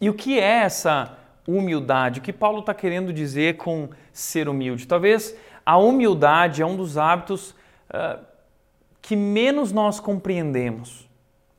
[0.00, 2.20] E o que é essa humildade?
[2.20, 4.86] O que Paulo está querendo dizer com ser humilde?
[4.86, 7.50] Talvez a humildade é um dos hábitos
[7.90, 8.24] uh,
[9.00, 11.08] que menos nós compreendemos.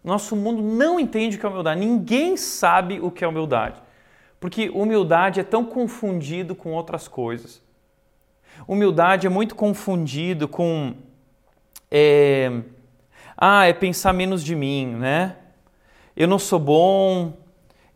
[0.03, 1.80] Nosso mundo não entende o que é humildade.
[1.80, 3.82] Ninguém sabe o que é humildade.
[4.39, 7.62] Porque humildade é tão confundido com outras coisas.
[8.67, 10.95] Humildade é muito confundido com.
[11.89, 12.52] É,
[13.36, 15.36] ah, é pensar menos de mim, né?
[16.15, 17.38] Eu não sou bom,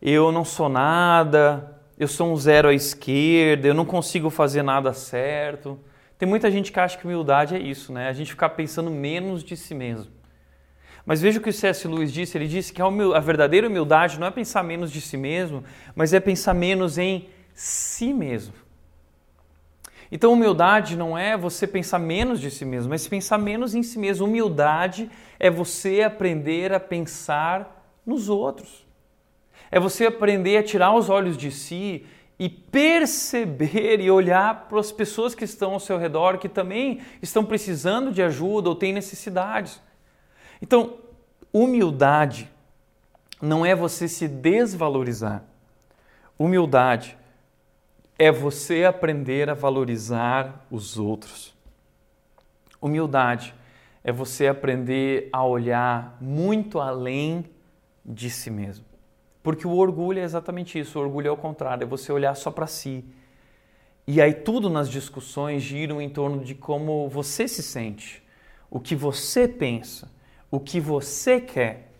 [0.00, 4.92] eu não sou nada, eu sou um zero à esquerda, eu não consigo fazer nada
[4.92, 5.78] certo.
[6.16, 8.08] Tem muita gente que acha que humildade é isso, né?
[8.08, 10.21] A gente ficar pensando menos de si mesmo.
[11.04, 11.86] Mas veja o que o C.S.
[11.88, 13.14] Lewis disse: ele disse que a, humil...
[13.14, 17.28] a verdadeira humildade não é pensar menos de si mesmo, mas é pensar menos em
[17.54, 18.54] si mesmo.
[20.10, 23.98] Então, humildade não é você pensar menos de si mesmo, mas pensar menos em si
[23.98, 24.26] mesmo.
[24.26, 25.10] Humildade
[25.40, 28.86] é você aprender a pensar nos outros.
[29.70, 32.04] É você aprender a tirar os olhos de si
[32.38, 37.42] e perceber e olhar para as pessoas que estão ao seu redor que também estão
[37.42, 39.80] precisando de ajuda ou têm necessidades.
[40.62, 40.98] Então,
[41.52, 42.48] humildade
[43.40, 45.42] não é você se desvalorizar.
[46.38, 47.18] Humildade
[48.16, 51.52] é você aprender a valorizar os outros.
[52.80, 53.52] Humildade
[54.04, 57.44] é você aprender a olhar muito além
[58.04, 58.84] de si mesmo.
[59.42, 62.52] Porque o orgulho é exatamente isso, o orgulho é o contrário, é você olhar só
[62.52, 63.04] para si.
[64.06, 68.22] E aí tudo nas discussões giram em torno de como você se sente,
[68.70, 70.08] o que você pensa
[70.52, 71.90] o que você quer,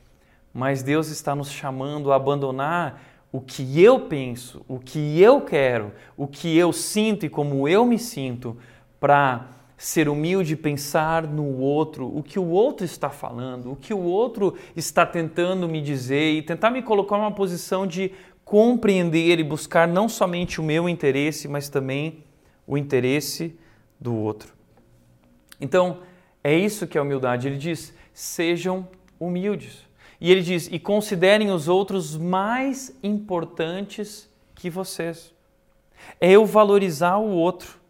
[0.53, 5.91] mas Deus está nos chamando a abandonar o que eu penso, o que eu quero,
[6.19, 8.55] o que eu sinto e como eu me sinto,
[9.01, 9.49] para
[9.79, 14.55] ser humilde, pensar no outro, o que o outro está falando, o que o outro
[14.77, 18.13] está tentando me dizer e tentar me colocar numa posição de
[18.45, 22.23] compreender e buscar não somente o meu interesse, mas também
[22.67, 23.59] o interesse
[23.99, 24.53] do outro.
[25.59, 26.01] Então,
[26.45, 27.49] é isso que é humildade.
[27.49, 28.89] Ele diz: sejam
[29.19, 29.87] humildes.
[30.21, 35.35] E ele diz: e considerem os outros mais importantes que vocês.
[36.21, 37.81] É eu valorizar o outro.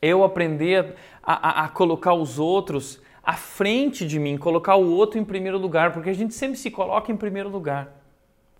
[0.00, 4.88] É eu aprender a, a, a colocar os outros à frente de mim, colocar o
[4.88, 7.92] outro em primeiro lugar, porque a gente sempre se coloca em primeiro lugar.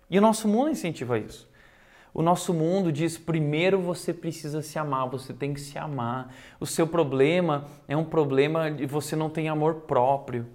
[0.09, 1.46] E o nosso mundo incentiva isso.
[2.17, 6.33] O nosso mundo diz: primeiro você precisa se amar, você tem que se amar.
[6.59, 10.47] O seu problema é um problema de você não tem amor próprio.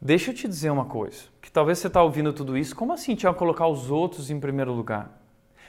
[0.00, 3.14] Deixa eu te dizer uma coisa, que talvez você está ouvindo tudo isso, como assim
[3.14, 5.20] tinha colocar os outros em primeiro lugar?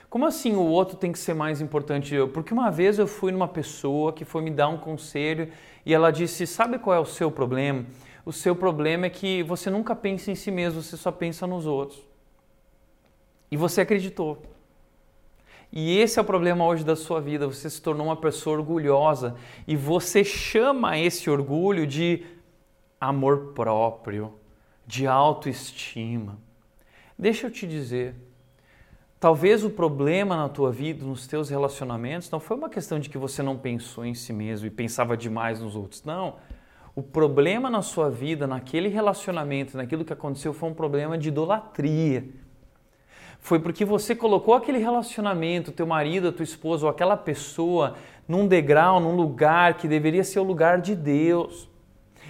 [0.10, 2.30] Como assim o outro tem que ser mais importante que eu?
[2.30, 5.52] Porque uma vez eu fui numa pessoa que foi me dar um conselho
[5.86, 7.86] e ela disse: Sabe qual é o seu problema?
[8.26, 11.66] O seu problema é que você nunca pensa em si mesmo, você só pensa nos
[11.66, 12.09] outros.
[13.52, 14.42] E você acreditou.
[15.72, 17.48] E esse é o problema hoje da sua vida.
[17.48, 19.36] Você se tornou uma pessoa orgulhosa
[19.68, 22.26] e você chama esse orgulho de
[23.00, 24.34] amor próprio,
[24.86, 26.38] de autoestima.
[27.18, 28.16] Deixa eu te dizer,
[29.20, 33.18] talvez o problema na tua vida, nos teus relacionamentos, não foi uma questão de que
[33.18, 36.04] você não pensou em si mesmo e pensava demais nos outros.
[36.04, 36.38] Não.
[36.96, 42.28] O problema na sua vida, naquele relacionamento, naquilo que aconteceu, foi um problema de idolatria.
[43.40, 47.96] Foi porque você colocou aquele relacionamento, teu marido, tua esposa ou aquela pessoa
[48.28, 51.68] num degrau, num lugar que deveria ser o lugar de Deus.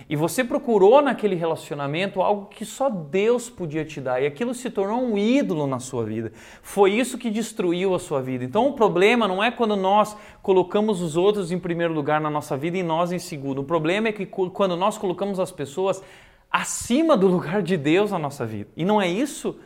[0.08, 4.70] E você procurou naquele relacionamento algo que só Deus podia te dar, e aquilo se
[4.70, 6.32] tornou um ídolo na sua vida.
[6.62, 8.46] Foi isso que destruiu a sua vida.
[8.46, 12.56] Então o problema não é quando nós colocamos os outros em primeiro lugar na nossa
[12.56, 13.60] vida e nós em segundo.
[13.62, 16.02] O problema é que quando nós colocamos as pessoas
[16.50, 18.70] acima do lugar de Deus na nossa vida.
[18.76, 19.60] E não é isso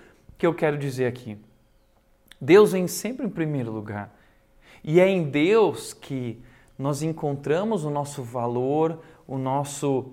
[0.43, 1.37] que eu quero dizer aqui.
[2.39, 4.13] Deus vem sempre em primeiro lugar.
[4.83, 6.37] E é em Deus que
[6.77, 10.11] nós encontramos o nosso valor, o nosso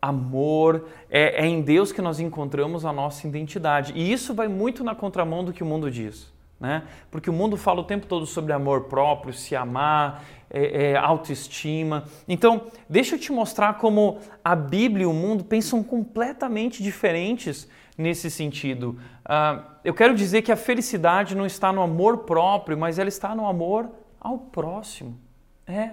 [0.00, 3.92] amor, é, é, em Deus que nós encontramos a nossa identidade.
[3.96, 6.32] E isso vai muito na contramão do que o mundo diz.
[6.60, 6.84] Né?
[7.10, 12.04] Porque o mundo fala o tempo todo sobre amor próprio, se amar, é, é, autoestima.
[12.28, 18.30] Então, deixa eu te mostrar como a Bíblia e o mundo pensam completamente diferentes nesse
[18.30, 18.98] sentido.
[19.24, 23.34] Uh, eu quero dizer que a felicidade não está no amor próprio, mas ela está
[23.34, 23.90] no amor
[24.20, 25.18] ao próximo.
[25.66, 25.90] É.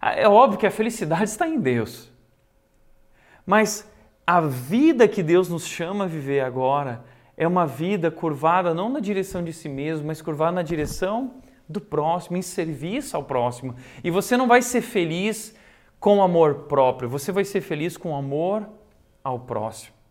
[0.00, 2.10] É óbvio que a felicidade está em Deus.
[3.46, 3.88] Mas
[4.26, 7.04] a vida que Deus nos chama a viver agora
[7.36, 11.34] é uma vida curvada não na direção de si mesmo, mas curvada na direção
[11.68, 13.74] do próximo, em serviço ao próximo.
[14.02, 15.54] E você não vai ser feliz
[15.98, 18.68] com amor próprio, você vai ser feliz com amor
[19.22, 20.01] ao próximo.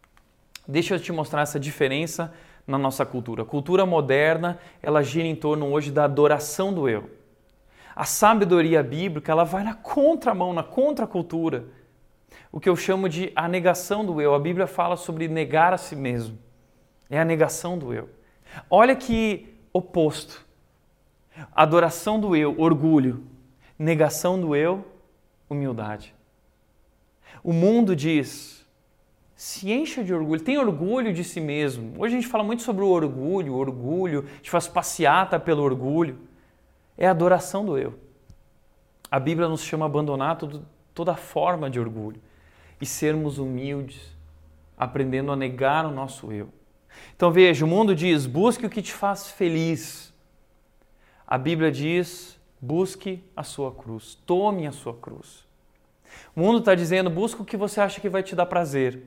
[0.67, 2.33] Deixa eu te mostrar essa diferença
[2.67, 3.43] na nossa cultura.
[3.43, 7.09] A cultura moderna, ela gira em torno hoje da adoração do eu.
[7.95, 11.65] A sabedoria bíblica, ela vai na contramão, na contracultura
[12.51, 14.33] o que eu chamo de a negação do eu.
[14.33, 16.37] A Bíblia fala sobre negar a si mesmo.
[17.09, 18.09] É a negação do eu.
[18.69, 20.45] Olha que oposto.
[21.55, 23.23] Adoração do eu, orgulho.
[23.79, 24.85] Negação do eu,
[25.49, 26.13] humildade.
[27.43, 28.60] O mundo diz:
[29.41, 31.95] se encha de orgulho, tem orgulho de si mesmo.
[31.97, 35.63] Hoje a gente fala muito sobre o orgulho, o orgulho, a gente faz passeata pelo
[35.63, 36.19] orgulho.
[36.95, 37.97] É a adoração do eu.
[39.09, 40.63] A Bíblia nos chama a abandonar todo,
[40.93, 42.21] toda forma de orgulho
[42.79, 44.15] e sermos humildes,
[44.77, 46.49] aprendendo a negar o nosso eu.
[47.15, 50.13] Então veja, o mundo diz: busque o que te faz feliz.
[51.25, 55.47] A Bíblia diz: busque a sua cruz, tome a sua cruz.
[56.35, 59.01] O mundo está dizendo: busque o que você acha que vai te dar prazer.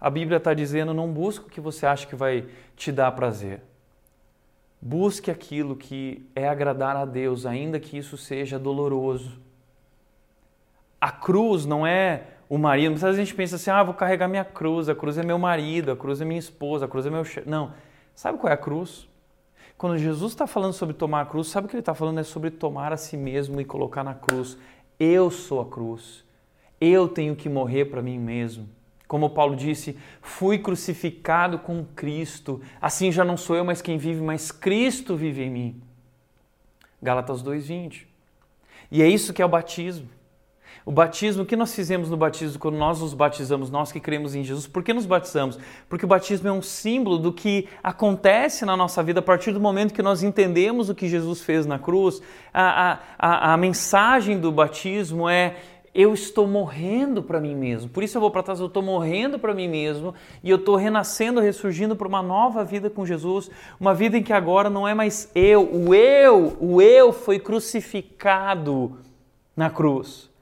[0.00, 3.60] A Bíblia está dizendo: não busque o que você acha que vai te dar prazer.
[4.80, 9.40] Busque aquilo que é agradar a Deus, ainda que isso seja doloroso.
[11.00, 12.90] A cruz não é o marido.
[12.90, 15.38] Muitas vezes a gente pensa assim: ah, vou carregar minha cruz, a cruz é meu
[15.38, 17.48] marido, a cruz é minha esposa, a cruz é meu chefe.
[17.48, 17.72] Não.
[18.14, 19.08] Sabe qual é a cruz?
[19.76, 22.20] Quando Jesus está falando sobre tomar a cruz, sabe o que ele está falando?
[22.20, 24.56] É sobre tomar a si mesmo e colocar na cruz.
[24.98, 26.24] Eu sou a cruz.
[26.80, 28.68] Eu tenho que morrer para mim mesmo.
[29.06, 32.60] Como Paulo disse, fui crucificado com Cristo.
[32.80, 35.82] Assim já não sou eu mais quem vive, mas Cristo vive em mim.
[37.02, 38.06] Gálatas 2:20.
[38.90, 40.08] E é isso que é o batismo.
[40.86, 44.34] O batismo, o que nós fizemos no batismo quando nós nos batizamos, nós que cremos
[44.34, 45.58] em Jesus, por que nos batizamos?
[45.88, 49.60] Porque o batismo é um símbolo do que acontece na nossa vida a partir do
[49.60, 52.20] momento que nós entendemos o que Jesus fez na cruz.
[52.52, 55.56] A, a, a, a mensagem do batismo é
[55.94, 57.88] eu estou morrendo para mim mesmo.
[57.88, 60.76] Por isso eu vou para trás, eu estou morrendo para mim mesmo e eu estou
[60.76, 64.94] renascendo, ressurgindo para uma nova vida com Jesus, uma vida em que agora não é
[64.94, 68.98] mais eu, o eu, o eu foi crucificado
[69.56, 70.34] na cruz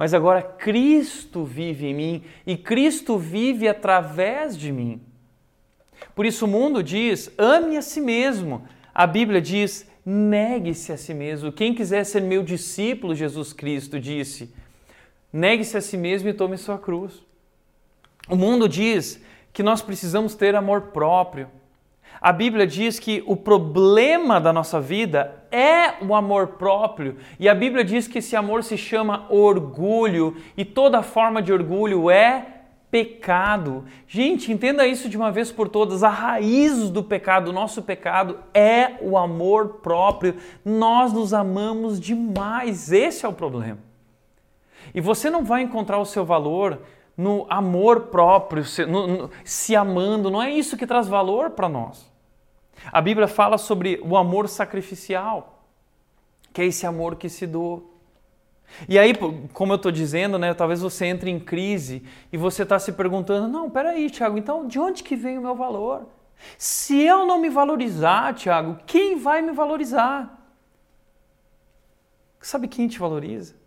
[0.00, 4.98] mas agora Cristo vive em mim e Cristo vive através de mim.
[6.14, 8.66] Por isso o mundo diz: ame a si mesmo.
[8.94, 11.52] A Bíblia diz: negue-se a si mesmo.
[11.52, 14.50] Quem quiser ser meu discípulo, Jesus Cristo disse,
[15.32, 17.24] negue-se a si mesmo e tome sua cruz.
[18.28, 19.22] O mundo diz
[19.52, 21.48] que nós precisamos ter amor próprio.
[22.20, 27.54] A Bíblia diz que o problema da nossa vida é o amor próprio, e a
[27.54, 32.60] Bíblia diz que esse amor se chama orgulho, e toda forma de orgulho é
[32.90, 33.84] pecado.
[34.06, 36.02] Gente, entenda isso de uma vez por todas.
[36.02, 40.36] A raiz do pecado, o nosso pecado, é o amor próprio.
[40.64, 42.92] Nós nos amamos demais.
[42.92, 43.89] Esse é o problema.
[44.94, 46.80] E você não vai encontrar o seu valor
[47.16, 50.30] no amor próprio, se, no, no, se amando.
[50.30, 52.10] Não é isso que traz valor para nós.
[52.90, 55.64] A Bíblia fala sobre o amor sacrificial,
[56.52, 57.82] que é esse amor que se doa.
[58.88, 59.12] E aí,
[59.52, 62.02] como eu estou dizendo, né, talvez você entre em crise
[62.32, 65.54] e você está se perguntando: não, peraí, Tiago, então de onde que vem o meu
[65.54, 66.06] valor?
[66.56, 70.38] Se eu não me valorizar, Tiago, quem vai me valorizar?
[72.40, 73.59] Sabe quem te valoriza?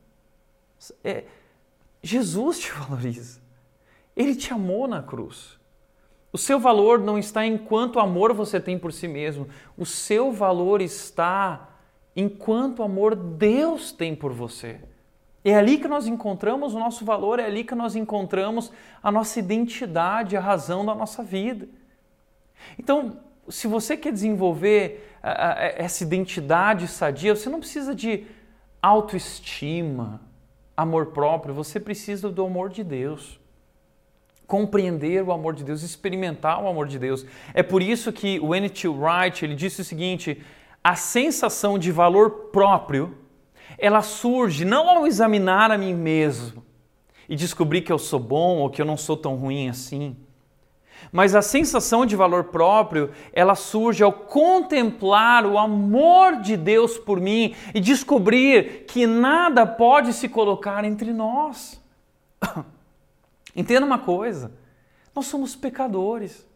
[1.04, 1.24] É,
[2.02, 3.42] Jesus te valoriza.
[4.16, 5.60] Ele te amou na cruz.
[6.32, 9.48] O seu valor não está em quanto amor você tem por si mesmo.
[9.78, 11.70] O seu valor está
[12.16, 14.80] em quanto amor Deus tem por você.
[15.46, 18.72] É ali que nós encontramos o nosso valor, é ali que nós encontramos
[19.02, 21.68] a nossa identidade, a razão da nossa vida.
[22.80, 23.20] Então,
[23.50, 28.26] se você quer desenvolver essa identidade sadia, você não precisa de
[28.82, 30.22] autoestima,
[30.76, 33.40] amor próprio, você precisa do amor de Deus.
[34.46, 37.26] Compreender o amor de Deus, experimentar o amor de Deus.
[37.54, 38.88] É por isso que o N.T.
[38.88, 40.44] Wright ele disse o seguinte:
[40.84, 43.18] a sensação de valor próprio
[43.78, 46.64] ela surge não ao examinar a mim mesmo
[47.28, 50.16] e descobrir que eu sou bom ou que eu não sou tão ruim assim.
[51.12, 57.20] Mas a sensação de valor próprio, ela surge ao contemplar o amor de Deus por
[57.20, 61.82] mim e descobrir que nada pode se colocar entre nós.
[63.56, 64.52] Entenda uma coisa:
[65.16, 66.48] nós somos pecadores.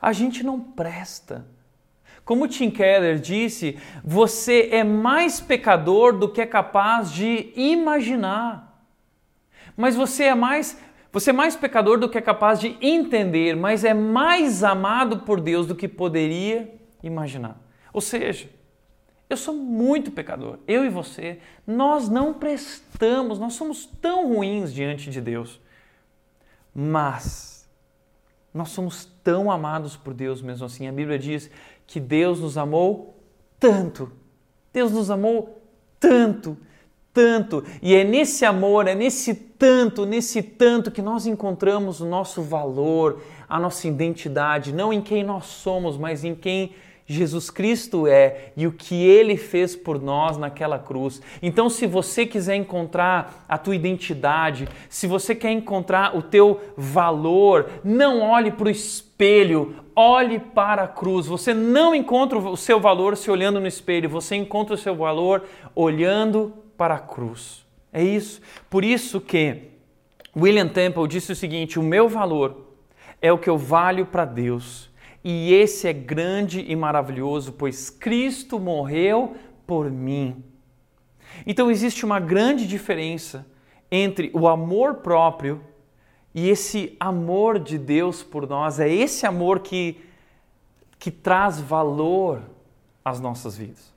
[0.00, 1.46] A gente não presta.
[2.24, 8.82] Como Tim Keller disse, você é mais pecador do que é capaz de imaginar.
[9.76, 10.78] Mas você é mais
[11.14, 15.40] você é mais pecador do que é capaz de entender, mas é mais amado por
[15.40, 17.56] Deus do que poderia imaginar.
[17.92, 18.50] Ou seja,
[19.30, 25.08] eu sou muito pecador, eu e você, nós não prestamos, nós somos tão ruins diante
[25.08, 25.60] de Deus.
[26.74, 27.70] Mas
[28.52, 30.88] nós somos tão amados por Deus mesmo assim.
[30.88, 31.48] A Bíblia diz
[31.86, 33.22] que Deus nos amou
[33.60, 34.10] tanto.
[34.72, 35.62] Deus nos amou
[36.00, 36.58] tanto,
[37.14, 37.64] tanto.
[37.80, 43.22] E é nesse amor, é nesse tanto, nesse tanto que nós encontramos o nosso valor,
[43.48, 46.74] a nossa identidade, não em quem nós somos, mas em quem
[47.06, 51.20] Jesus Cristo é e o que ele fez por nós naquela cruz.
[51.42, 57.68] Então, se você quiser encontrar a tua identidade, se você quer encontrar o teu valor,
[57.84, 61.26] não olhe para o espelho, olhe para a cruz.
[61.26, 65.44] Você não encontra o seu valor se olhando no espelho, você encontra o seu valor
[65.74, 67.64] olhando para a cruz.
[67.92, 68.40] É isso.
[68.68, 69.70] Por isso que
[70.36, 72.74] William Temple disse o seguinte: o meu valor
[73.22, 74.90] é o que eu valho para Deus
[75.24, 79.34] e esse é grande e maravilhoso, pois Cristo morreu
[79.66, 80.44] por mim.
[81.46, 83.46] Então existe uma grande diferença
[83.90, 85.62] entre o amor próprio
[86.34, 88.78] e esse amor de Deus por nós.
[88.78, 90.04] É esse amor que,
[90.98, 92.42] que traz valor
[93.02, 93.93] às nossas vidas.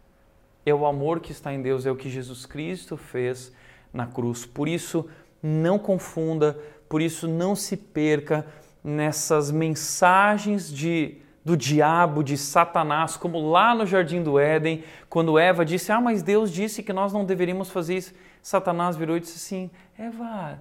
[0.67, 3.53] É o amor que está em Deus, é o que Jesus Cristo fez
[3.93, 4.45] na cruz.
[4.45, 5.07] Por isso,
[5.41, 6.59] não confunda,
[6.89, 8.45] por isso, não se perca
[8.83, 15.63] nessas mensagens de, do diabo, de Satanás, como lá no jardim do Éden, quando Eva
[15.63, 18.13] disse: Ah, mas Deus disse que nós não deveríamos fazer isso.
[18.41, 20.59] Satanás virou e disse assim: Eva,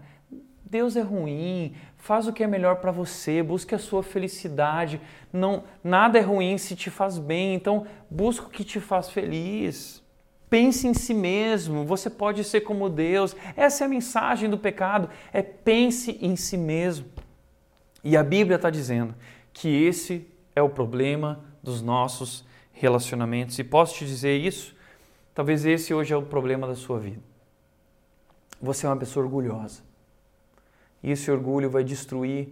[0.64, 1.74] Deus é ruim,
[2.06, 5.00] faz o que é melhor para você, busque a sua felicidade.
[5.32, 10.00] Não, nada é ruim se te faz bem, então busca o que te faz feliz.
[10.48, 13.34] Pense em si mesmo, você pode ser como Deus.
[13.56, 17.06] Essa é a mensagem do pecado, é pense em si mesmo.
[18.04, 19.12] E a Bíblia está dizendo
[19.52, 23.58] que esse é o problema dos nossos relacionamentos.
[23.58, 24.76] E posso te dizer isso?
[25.34, 27.22] Talvez esse hoje é o problema da sua vida.
[28.62, 29.85] Você é uma pessoa orgulhosa.
[31.06, 32.48] E esse orgulho vai destruir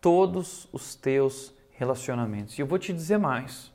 [0.00, 2.58] todos os teus relacionamentos.
[2.58, 3.70] E eu vou te dizer mais.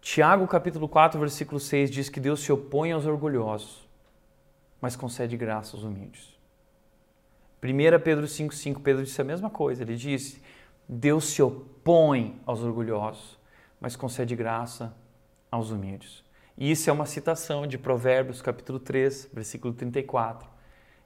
[0.00, 3.88] Tiago capítulo 4, versículo 6 diz que Deus se opõe aos orgulhosos,
[4.80, 6.36] mas concede graça aos humildes.
[7.62, 9.84] 1 Pedro 5,5, Pedro disse a mesma coisa.
[9.84, 10.42] Ele disse:
[10.88, 13.38] Deus se opõe aos orgulhosos,
[13.80, 14.92] mas concede graça
[15.48, 16.24] aos humildes.
[16.58, 20.58] E isso é uma citação de Provérbios, capítulo 3, versículo 34.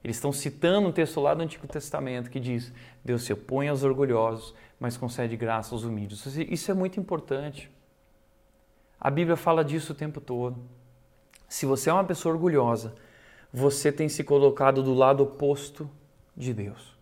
[0.05, 2.71] Eles estão citando um texto lá do Antigo Testamento que diz:
[3.03, 6.23] Deus se opõe aos orgulhosos, mas concede graça aos humildes.
[6.27, 7.71] Isso é muito importante.
[9.01, 10.61] A Bíblia fala disso o tempo todo.
[11.49, 12.93] Se você é uma pessoa orgulhosa,
[13.51, 15.89] você tem se colocado do lado oposto
[16.37, 16.95] de Deus.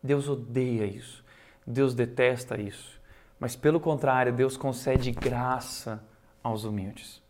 [0.00, 1.24] Deus odeia isso.
[1.66, 3.00] Deus detesta isso.
[3.40, 6.00] Mas pelo contrário, Deus concede graça
[6.40, 7.20] aos humildes.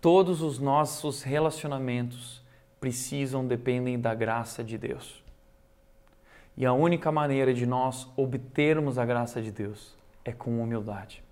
[0.00, 2.45] Todos os nossos relacionamentos
[2.80, 5.22] precisam, dependem da graça de Deus.
[6.56, 11.22] E a única maneira de nós obtermos a graça de Deus é com humildade.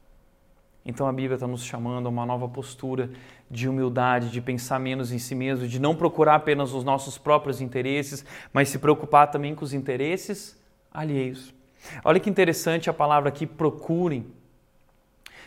[0.84, 3.10] Então a Bíblia está nos chamando a uma nova postura
[3.50, 7.62] de humildade, de pensar menos em si mesmo, de não procurar apenas os nossos próprios
[7.62, 10.60] interesses, mas se preocupar também com os interesses
[10.92, 11.54] alheios.
[12.04, 14.26] Olha que interessante a palavra aqui, procurem.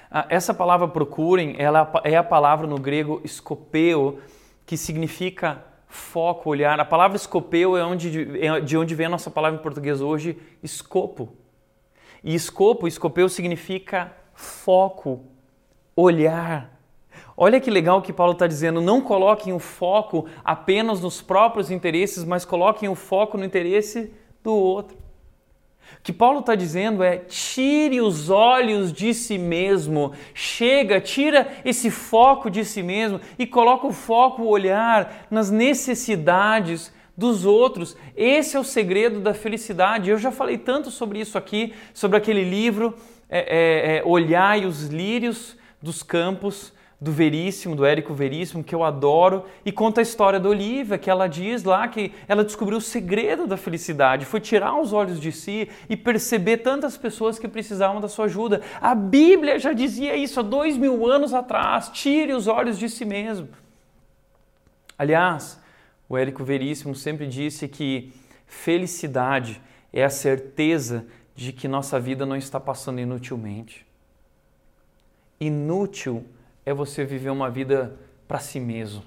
[0.10, 4.20] Ah, essa palavra procurem, ela é a palavra no grego escopeu,
[4.66, 5.64] que significa
[5.98, 6.80] foco, olhar.
[6.80, 10.38] A palavra escopeu é, onde, é de onde vem a nossa palavra em português hoje,
[10.64, 11.34] escopo.
[12.24, 15.26] E escopo, escopeu significa foco,
[15.96, 16.78] olhar.
[17.36, 22.24] Olha que legal que Paulo está dizendo: não coloquem o foco apenas nos próprios interesses,
[22.24, 24.98] mas coloquem o foco no interesse do outro.
[26.00, 31.92] O que Paulo está dizendo é: tire os olhos de si mesmo, chega, tira esse
[31.92, 37.98] foco de si mesmo e coloca o foco, o olhar nas necessidades dos outros.
[38.16, 40.10] Esse é o segredo da felicidade.
[40.10, 42.96] Eu já falei tanto sobre isso aqui, sobre aquele livro
[43.30, 48.84] é, é, é Olhai os Lírios dos Campos do Veríssimo, do Érico Veríssimo, que eu
[48.84, 52.82] adoro, e conta a história da Olivia, que ela diz lá que ela descobriu o
[52.82, 58.02] segredo da felicidade, foi tirar os olhos de si e perceber tantas pessoas que precisavam
[58.02, 58.62] da sua ajuda.
[58.82, 63.06] A Bíblia já dizia isso há dois mil anos atrás: tire os olhos de si
[63.06, 63.50] mesmo.
[64.98, 65.62] Aliás,
[66.10, 68.12] o Érico Veríssimo sempre disse que
[68.48, 69.62] felicidade
[69.94, 73.86] é a certeza de que nossa vida não está passando inutilmente.
[75.40, 76.26] Inútil
[76.68, 77.96] é você viver uma vida
[78.28, 79.02] para si mesmo,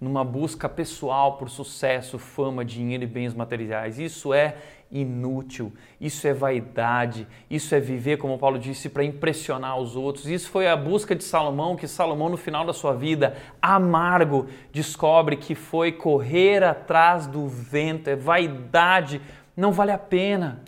[0.00, 3.98] numa busca pessoal por sucesso, fama, dinheiro e bens materiais.
[3.98, 4.56] Isso é
[4.90, 5.70] inútil,
[6.00, 10.26] isso é vaidade, isso é viver, como Paulo disse, para impressionar os outros.
[10.28, 15.36] Isso foi a busca de Salomão, que Salomão, no final da sua vida, amargo, descobre
[15.36, 19.20] que foi correr atrás do vento, é vaidade,
[19.54, 20.62] não vale a pena.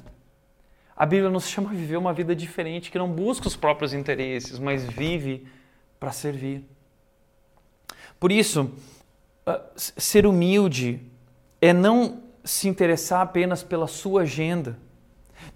[0.95, 4.59] A Bíblia nos chama a viver uma vida diferente, que não busca os próprios interesses,
[4.59, 5.47] mas vive
[6.01, 6.65] para servir.
[8.19, 8.73] Por isso,
[9.47, 11.01] ah, ser humilde
[11.61, 14.79] é não se interessar apenas pela sua agenda,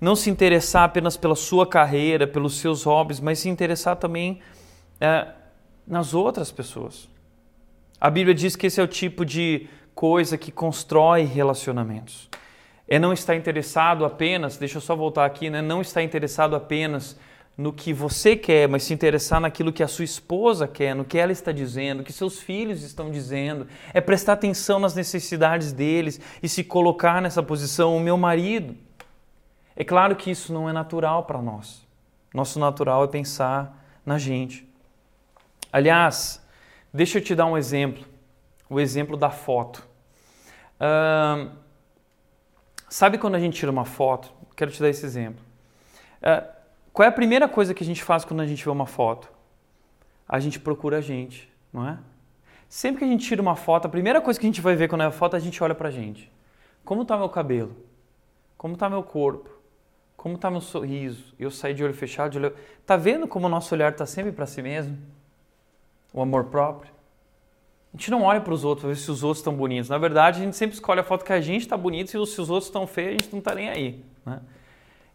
[0.01, 4.41] não se interessar apenas pela sua carreira, pelos seus hobbies, mas se interessar também
[5.01, 5.29] é,
[5.87, 7.09] nas outras pessoas.
[8.01, 12.29] A Bíblia diz que esse é o tipo de coisa que constrói relacionamentos.
[12.87, 15.63] É não estar interessado apenas, deixa eu só voltar aqui, né?
[15.63, 17.19] não estar interessado apenas
[17.57, 21.17] no que você quer, mas se interessar naquilo que a sua esposa quer, no que
[21.17, 26.49] ela está dizendo, que seus filhos estão dizendo, é prestar atenção nas necessidades deles e
[26.49, 27.97] se colocar nessa posição.
[27.97, 28.77] O meu marido.
[29.77, 31.87] É claro que isso não é natural para nós.
[32.33, 34.69] Nosso natural é pensar na gente.
[35.73, 36.45] Aliás,
[36.93, 38.05] deixa eu te dar um exemplo,
[38.69, 39.87] o exemplo da foto.
[40.77, 41.51] Uh,
[42.89, 44.33] sabe quando a gente tira uma foto?
[44.57, 45.45] Quero te dar esse exemplo.
[46.21, 46.64] Uh,
[46.95, 49.29] qual é a primeira coisa que a gente faz quando a gente vê uma foto?
[50.29, 51.99] A gente procura a gente, não é?
[52.69, 54.89] Sempre que a gente tira uma foto, a primeira coisa que a gente vai ver
[54.89, 56.31] quando é a foto, a gente olha pra gente.
[56.85, 57.75] Como está meu cabelo?
[58.57, 59.51] Como está meu corpo?
[60.17, 61.35] Como está meu sorriso?
[61.37, 62.55] Eu saí de olho fechado, de olho...
[62.87, 64.97] Tá vendo como o nosso olhar está sempre para si mesmo?
[66.13, 66.93] O amor próprio?
[67.93, 69.89] A gente não olha para os outros para ver se os outros estão bonitos.
[69.89, 72.41] Na verdade, a gente sempre escolhe a foto que a gente está bonito e se
[72.41, 74.05] os outros estão feios, a gente não está nem aí.
[74.25, 74.41] Né?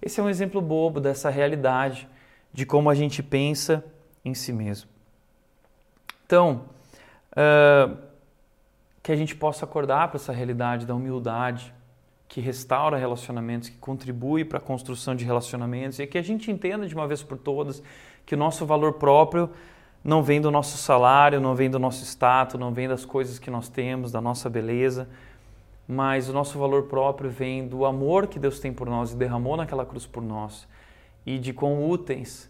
[0.01, 2.07] Esse é um exemplo bobo dessa realidade,
[2.53, 3.83] de como a gente pensa
[4.23, 4.89] em si mesmo.
[6.25, 6.65] Então,
[7.31, 7.97] uh,
[9.01, 11.73] que a gente possa acordar para essa realidade da humildade,
[12.27, 16.87] que restaura relacionamentos, que contribui para a construção de relacionamentos e que a gente entenda
[16.87, 17.81] de uma vez por todas
[18.25, 19.49] que o nosso valor próprio
[20.03, 23.49] não vem do nosso salário, não vem do nosso status, não vem das coisas que
[23.49, 25.09] nós temos, da nossa beleza,
[25.91, 29.57] mas o nosso valor próprio vem do amor que Deus tem por nós e derramou
[29.57, 30.67] naquela cruz por nós
[31.25, 32.47] e de quão úteis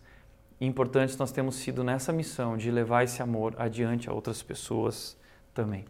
[0.60, 5.18] e importantes nós temos sido nessa missão de levar esse amor adiante a outras pessoas
[5.54, 5.86] também.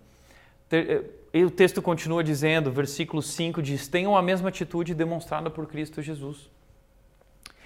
[0.71, 5.65] Eh, e o texto continua dizendo, versículo 5 diz: "Tenham a mesma atitude demonstrada por
[5.65, 6.51] Cristo Jesus".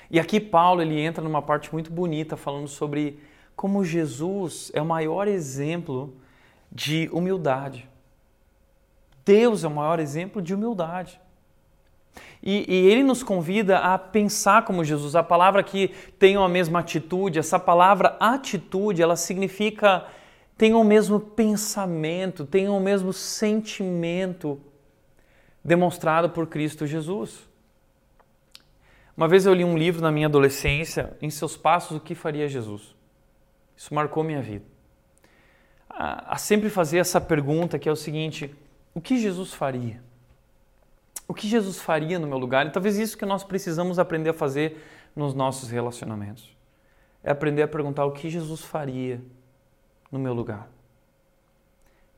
[0.10, 3.20] E aqui Paulo ele entra numa parte muito bonita falando sobre
[3.54, 6.16] como Jesus é o maior exemplo
[6.72, 7.92] de humildade
[9.26, 11.20] Deus é o maior exemplo de humildade.
[12.42, 15.16] E, e, ele nos convida a pensar como Jesus.
[15.16, 20.06] A palavra que tem a mesma atitude, essa palavra atitude, ela significa
[20.58, 24.62] tenham o mesmo pensamento, tenham o mesmo sentimento
[25.64, 27.50] demonstrado por Cristo Jesus.
[29.16, 32.48] Uma vez eu li um livro na minha adolescência, Em Seus Passos, o que faria
[32.48, 32.96] Jesus?
[33.76, 34.66] Isso marcou minha vida.
[35.90, 38.54] A, a sempre fazer essa pergunta que é o seguinte:
[38.94, 40.02] o que Jesus faria?
[41.28, 42.66] O que Jesus faria no meu lugar?
[42.68, 44.84] E talvez isso que nós precisamos aprender a fazer
[45.16, 46.56] nos nossos relacionamentos.
[47.24, 49.22] É aprender a perguntar o que Jesus faria
[50.12, 50.70] no meu lugar.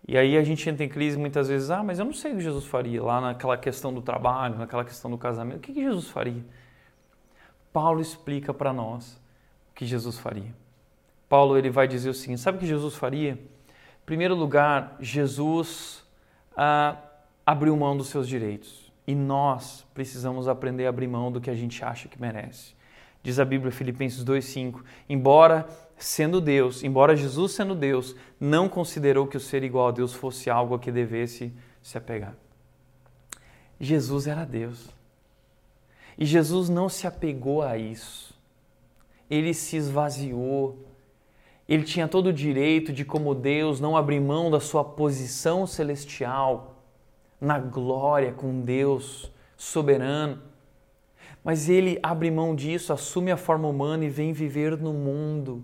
[0.08, 2.36] E aí a gente entra em crise muitas vezes, ah, mas eu não sei o
[2.36, 5.58] que Jesus faria lá naquela questão do trabalho, naquela questão do casamento.
[5.58, 6.44] O que, que Jesus faria?
[7.74, 9.20] Paulo explica para nós
[9.72, 10.54] o que Jesus faria.
[11.28, 13.34] Paulo ele vai dizer o seguinte: sabe o que Jesus faria?
[13.34, 16.05] Em primeiro lugar, Jesus
[16.56, 16.98] ah,
[17.46, 18.92] abriu mão dos seus direitos.
[19.08, 22.74] E nós precisamos aprender a abrir mão do que a gente acha que merece.
[23.22, 29.38] Diz a Bíblia, Filipenses 2,5: Embora sendo Deus, embora Jesus sendo Deus, não considerou que
[29.38, 32.36] o ser igual a Deus fosse algo a que devesse se apegar.
[33.80, 34.90] Jesus era Deus.
[36.18, 38.34] E Jesus não se apegou a isso.
[39.30, 40.85] Ele se esvaziou.
[41.68, 46.84] Ele tinha todo o direito de, como Deus, não abrir mão da sua posição celestial,
[47.42, 50.42] na glória com Deus soberano.
[51.44, 55.64] Mas ele abre mão disso, assume a forma humana e vem viver no mundo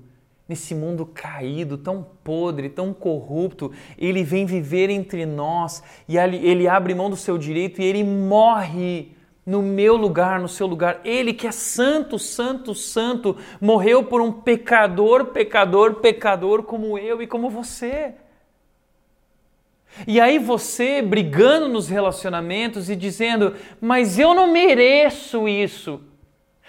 [0.52, 6.94] nesse mundo caído, tão podre, tão corrupto, ele vem viver entre nós e ele abre
[6.94, 9.16] mão do seu direito e ele morre
[9.46, 11.02] no meu lugar, no seu lugar.
[11.04, 17.28] Ele que é santo, santo, santo, morreu por um pecador, pecador, pecador como eu e
[17.28, 18.14] como você.
[20.08, 26.02] E aí você brigando nos relacionamentos e dizendo, mas eu não mereço isso.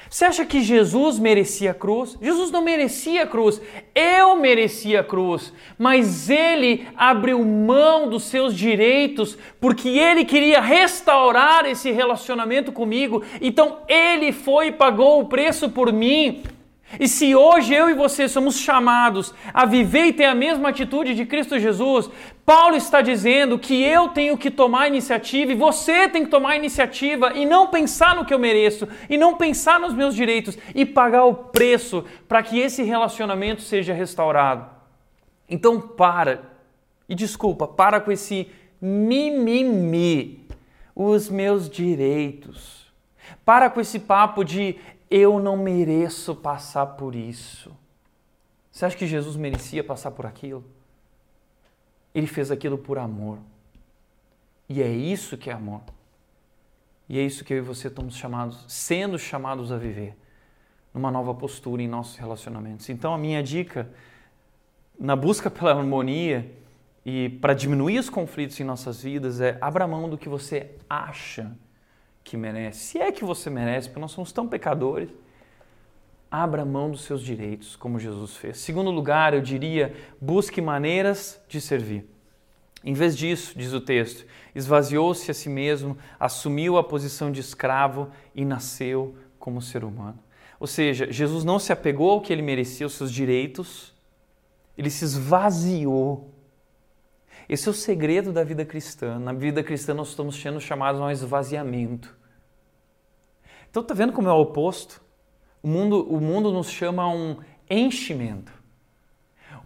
[0.08, 2.18] Você acha que Jesus merecia a cruz?
[2.20, 3.60] Jesus não merecia a cruz.
[3.94, 5.52] Eu merecia a cruz.
[5.78, 13.22] Mas ele abriu mão dos seus direitos porque ele queria restaurar esse relacionamento comigo.
[13.40, 16.42] Então ele foi e pagou o preço por mim.
[17.00, 21.14] E se hoje eu e você somos chamados a viver e ter a mesma atitude
[21.14, 22.10] de Cristo Jesus,
[22.44, 27.32] Paulo está dizendo que eu tenho que tomar iniciativa e você tem que tomar iniciativa
[27.34, 31.24] e não pensar no que eu mereço, e não pensar nos meus direitos e pagar
[31.24, 34.68] o preço para que esse relacionamento seja restaurado.
[35.48, 36.50] Então para,
[37.08, 40.48] e desculpa, para com esse mimimi,
[40.96, 42.92] os meus direitos.
[43.44, 44.76] Para com esse papo de
[45.08, 47.70] eu não mereço passar por isso.
[48.70, 50.64] Você acha que Jesus merecia passar por aquilo?
[52.14, 53.38] Ele fez aquilo por amor.
[54.68, 55.82] E é isso que é amor.
[57.08, 60.16] E é isso que eu e você estamos chamados, sendo chamados a viver,
[60.94, 62.88] numa nova postura em nossos relacionamentos.
[62.88, 63.90] Então, a minha dica,
[64.98, 66.50] na busca pela harmonia
[67.04, 71.52] e para diminuir os conflitos em nossas vidas, é abra mão do que você acha
[72.24, 75.10] que merece, se é que você merece, porque nós somos tão pecadores,
[76.32, 78.58] abra mão dos seus direitos, como Jesus fez.
[78.58, 82.08] Segundo lugar, eu diria, busque maneiras de servir.
[82.82, 88.10] Em vez disso, diz o texto, esvaziou-se a si mesmo, assumiu a posição de escravo
[88.34, 90.18] e nasceu como ser humano.
[90.58, 93.92] Ou seja, Jesus não se apegou ao que ele merecia, os seus direitos,
[94.76, 96.32] ele se esvaziou
[97.48, 99.18] esse é o segredo da vida cristã.
[99.18, 102.16] Na vida cristã nós estamos sendo chamados a um esvaziamento.
[103.70, 105.02] Então tá vendo como é o oposto?
[105.62, 107.36] O mundo, o mundo nos chama a um
[107.70, 108.52] enchimento.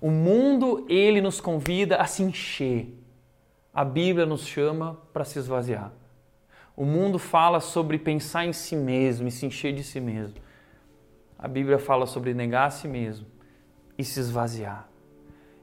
[0.00, 2.92] O mundo ele nos convida a se encher.
[3.72, 5.92] A Bíblia nos chama para se esvaziar.
[6.76, 10.36] O mundo fala sobre pensar em si mesmo e se encher de si mesmo.
[11.38, 13.26] A Bíblia fala sobre negar a si mesmo
[13.96, 14.88] e se esvaziar.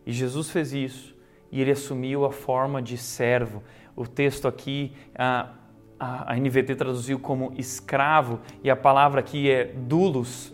[0.05, 1.15] E Jesus fez isso
[1.51, 3.63] e ele assumiu a forma de servo.
[3.95, 5.53] O texto aqui, a,
[6.27, 10.53] a NVT traduziu como escravo, e a palavra aqui é dulos,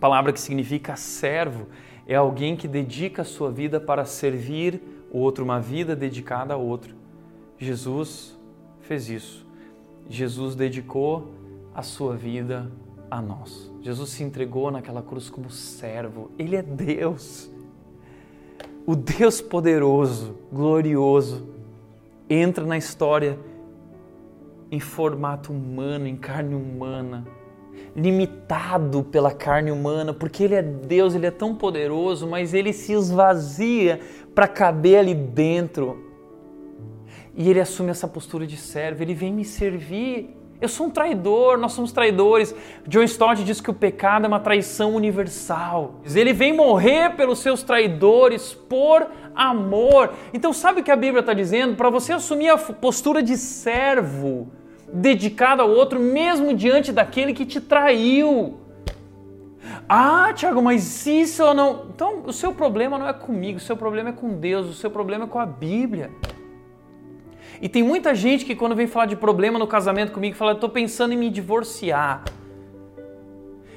[0.00, 1.66] palavra que significa servo.
[2.06, 6.56] É alguém que dedica a sua vida para servir o outro, uma vida dedicada a
[6.56, 6.94] outro.
[7.58, 8.38] Jesus
[8.80, 9.46] fez isso.
[10.08, 11.34] Jesus dedicou
[11.74, 12.70] a sua vida
[13.10, 13.70] a nós.
[13.82, 16.30] Jesus se entregou naquela cruz como servo.
[16.38, 17.50] Ele é Deus
[18.88, 21.46] o Deus poderoso, glorioso,
[22.26, 23.38] entra na história
[24.70, 27.26] em formato humano, em carne humana,
[27.94, 32.92] limitado pela carne humana, porque Ele é Deus, Ele é tão poderoso, mas Ele se
[32.92, 34.00] esvazia
[34.34, 36.04] para caber ali dentro.
[37.34, 40.36] E ele assume essa postura de servo, ele vem me servir.
[40.60, 42.52] Eu sou um traidor, nós somos traidores.
[42.86, 46.00] John Stott diz que o pecado é uma traição universal.
[46.12, 49.06] Ele vem morrer pelos seus traidores por
[49.36, 50.14] amor.
[50.34, 51.76] Então, sabe o que a Bíblia está dizendo?
[51.76, 54.48] Para você assumir a postura de servo,
[54.92, 58.58] dedicado ao outro, mesmo diante daquele que te traiu.
[59.88, 61.86] Ah, Tiago, mas isso ou não.
[61.94, 64.90] Então, o seu problema não é comigo, o seu problema é com Deus, o seu
[64.90, 66.10] problema é com a Bíblia.
[67.60, 70.68] E tem muita gente que quando vem falar de problema no casamento comigo, fala, estou
[70.68, 72.24] pensando em me divorciar.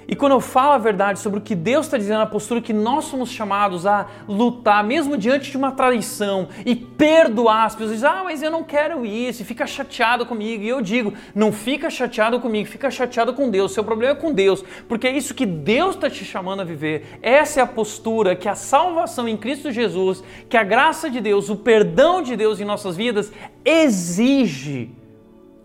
[0.08, 2.74] E quando eu falo a verdade sobre o que Deus está dizendo, a postura que
[2.74, 8.22] nós somos chamados a lutar, mesmo diante de uma traição, e perdoar, as pessoas ah,
[8.24, 10.64] mas eu não quero isso, e fica chateado comigo.
[10.64, 13.74] E eu digo, não fica chateado comigo, fica chateado com Deus.
[13.74, 17.20] Seu problema é com Deus, porque é isso que Deus está te chamando a viver.
[17.22, 21.50] Essa é a postura que a salvação em Cristo Jesus, que a graça de Deus,
[21.50, 23.32] o perdão de Deus em nossas vidas
[23.64, 24.92] exige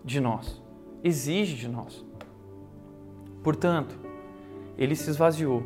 [0.05, 0.61] de nós.
[1.03, 2.05] Exige de nós.
[3.43, 4.06] Portanto,
[4.77, 5.63] ele se esvaziou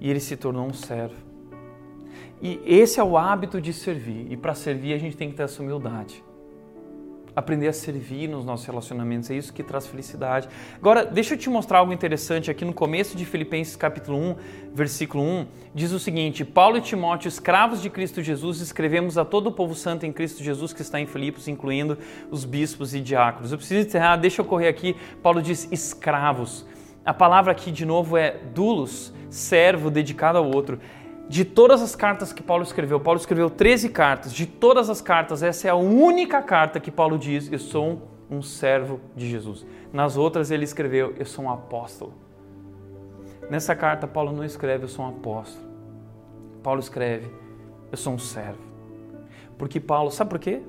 [0.00, 1.16] e ele se tornou um servo.
[2.42, 4.26] E esse é o hábito de servir.
[4.30, 6.22] E para servir a gente tem que ter essa humildade.
[7.34, 10.48] Aprender a servir nos nossos relacionamentos, é isso que traz felicidade.
[10.76, 14.36] Agora, deixa eu te mostrar algo interessante aqui no começo de Filipenses capítulo 1,
[14.72, 19.48] versículo 1, diz o seguinte: Paulo e Timóteo, escravos de Cristo Jesus, escrevemos a todo
[19.48, 21.98] o povo santo em Cristo Jesus que está em Filipos, incluindo
[22.30, 23.50] os bispos e diáconos.
[23.50, 24.94] Eu preciso encerrar, deixa eu correr aqui.
[25.20, 26.64] Paulo diz escravos.
[27.04, 30.80] A palavra aqui de novo é dulos, servo dedicado ao outro.
[31.28, 34.32] De todas as cartas que Paulo escreveu, Paulo escreveu 13 cartas.
[34.32, 38.40] De todas as cartas, essa é a única carta que Paulo diz: Eu sou um,
[38.40, 39.66] servo de Jesus.
[39.92, 42.14] Nas outras, ele escreveu: Eu sou um apóstolo.
[43.50, 45.66] Nessa carta, Paulo não escreve: Eu sou um apóstolo.
[46.62, 47.30] Paulo escreve:
[47.92, 48.62] Eu sou um servo.
[49.58, 50.62] Porque Paulo, sabe por quê?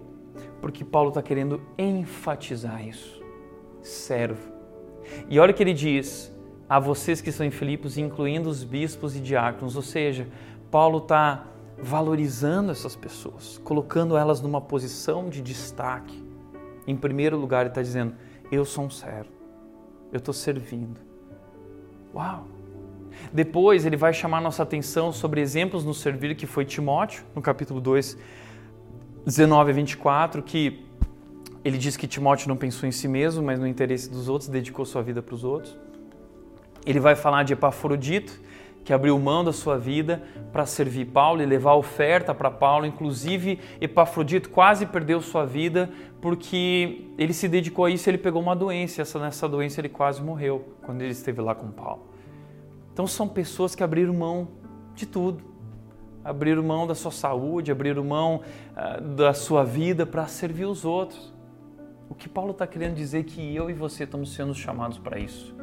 [0.61, 3.23] Porque Paulo está querendo enfatizar isso.
[3.81, 4.54] Servo
[5.29, 6.33] e olha o que ele diz
[6.67, 10.27] a vocês que estão em Filipos, incluindo os bispos e diáconos, ou seja,
[10.71, 11.45] Paulo está
[11.77, 16.23] valorizando essas pessoas, colocando elas numa posição de destaque.
[16.87, 18.13] Em primeiro lugar, ele está dizendo:
[18.51, 19.31] Eu sou um servo,
[20.11, 20.99] eu estou servindo.
[22.13, 22.47] Uau!
[23.31, 27.79] Depois, ele vai chamar nossa atenção sobre exemplos no servir, que foi Timóteo, no capítulo
[27.79, 28.17] 2,
[29.25, 30.84] 19 a 24, que
[31.65, 34.85] ele diz que Timóteo não pensou em si mesmo, mas no interesse dos outros, dedicou
[34.85, 35.75] sua vida para os outros.
[36.85, 38.39] Ele vai falar de Epafrodito,
[38.83, 40.21] que abriu mão da sua vida
[40.53, 42.85] para servir Paulo e levar oferta para Paulo.
[42.85, 45.89] Inclusive, Epafrodito quase perdeu sua vida
[46.21, 49.01] porque ele se dedicou a isso ele pegou uma doença.
[49.01, 52.03] Essa, nessa doença ele quase morreu quando ele esteve lá com Paulo.
[52.93, 54.49] Então, são pessoas que abriram mão
[54.93, 55.43] de tudo.
[56.23, 58.41] Abriram mão da sua saúde, abriram mão
[58.71, 61.33] uh, da sua vida para servir os outros.
[62.07, 65.19] O que Paulo está querendo dizer é que eu e você estamos sendo chamados para
[65.19, 65.55] isso.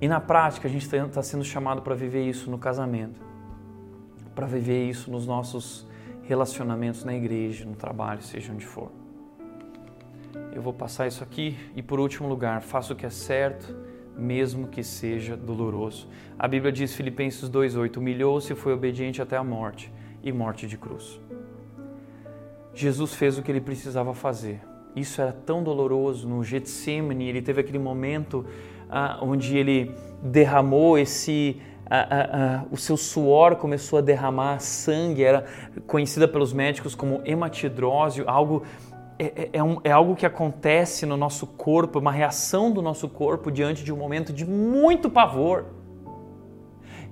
[0.00, 3.20] E na prática, a gente está tá sendo chamado para viver isso no casamento,
[4.34, 5.86] para viver isso nos nossos
[6.24, 8.90] relacionamentos na igreja, no trabalho, seja onde for.
[10.52, 13.74] Eu vou passar isso aqui e, por último lugar, faça o que é certo,
[14.16, 16.08] mesmo que seja doloroso.
[16.36, 20.76] A Bíblia diz, Filipenses 2,8: humilhou-se e foi obediente até a morte e morte de
[20.76, 21.20] cruz.
[22.74, 27.60] Jesus fez o que ele precisava fazer isso era tão doloroso no Getsemane, ele teve
[27.60, 28.44] aquele momento
[28.88, 31.60] ah, onde ele derramou esse
[31.90, 35.46] ah, ah, ah, o seu suor começou a derramar sangue, era
[35.86, 38.62] conhecida pelos médicos como hematidrose, algo
[39.18, 43.08] é, é, é, um, é, algo que acontece no nosso corpo, uma reação do nosso
[43.08, 45.64] corpo diante de um momento de muito pavor.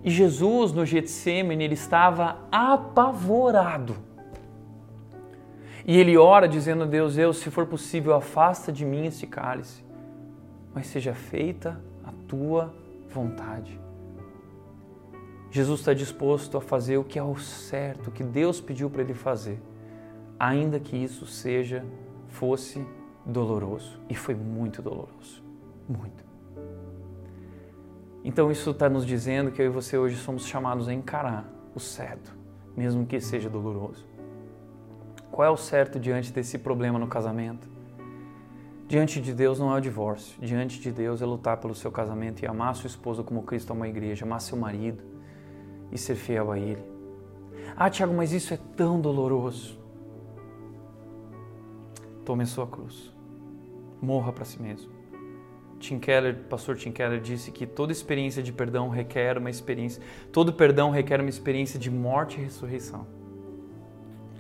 [0.05, 4.06] E Jesus no Getsemane ele estava apavorado.
[5.87, 9.84] E ele ora dizendo a Deus: Deus, se for possível, afasta de mim este cálice,
[10.74, 12.74] mas seja feita a tua
[13.09, 13.80] vontade.
[15.49, 19.01] Jesus está disposto a fazer o que é o certo, o que Deus pediu para
[19.01, 19.62] ele fazer,
[20.39, 21.84] ainda que isso seja,
[22.26, 22.84] fosse
[23.24, 24.01] doloroso.
[24.11, 25.43] E foi muito doloroso.
[25.89, 26.26] Muito.
[28.24, 31.78] Então isso está nos dizendo que eu e você hoje somos chamados a encarar o
[31.78, 32.37] certo,
[32.76, 34.05] mesmo que seja doloroso.
[35.37, 37.68] Qual é o certo diante desse problema no casamento?
[38.89, 40.34] Diante de Deus não é o divórcio.
[40.41, 43.84] Diante de Deus é lutar pelo seu casamento e amar sua esposa como Cristo ama
[43.84, 45.05] a igreja, amar seu marido
[45.93, 46.82] e ser fiel a Ele.
[47.76, 49.78] Ah, Tiago, mas isso é tão doloroso.
[52.24, 53.12] Tome a sua cruz.
[54.01, 54.91] Morra para si mesmo.
[55.78, 60.55] Tim Keller, pastor Tim Keller disse que toda experiência de perdão requer uma experiência, todo
[60.55, 63.16] perdão requer uma experiência de morte e ressurreição.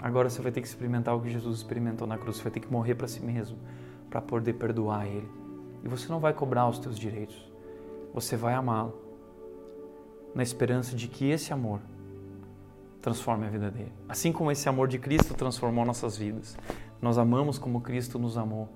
[0.06, 2.36] Agora você vai ter que experimentar o que Jesus experimentou na cruz.
[2.36, 3.58] Você vai ter que morrer para si mesmo
[4.08, 5.28] para poder perdoar ele.
[5.82, 7.52] E você não vai cobrar os teus direitos.
[8.14, 8.94] Você vai amá-lo
[10.32, 11.80] na esperança de que esse amor
[13.02, 13.92] transforme a vida dele.
[14.08, 16.56] Assim como esse amor de Cristo transformou nossas vidas.
[17.02, 18.68] Nós amamos como Cristo nos amou,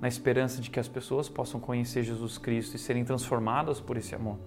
[0.00, 4.12] na esperança de que as pessoas possam conhecer Jesus Cristo e serem transformadas por esse
[4.12, 4.38] amor.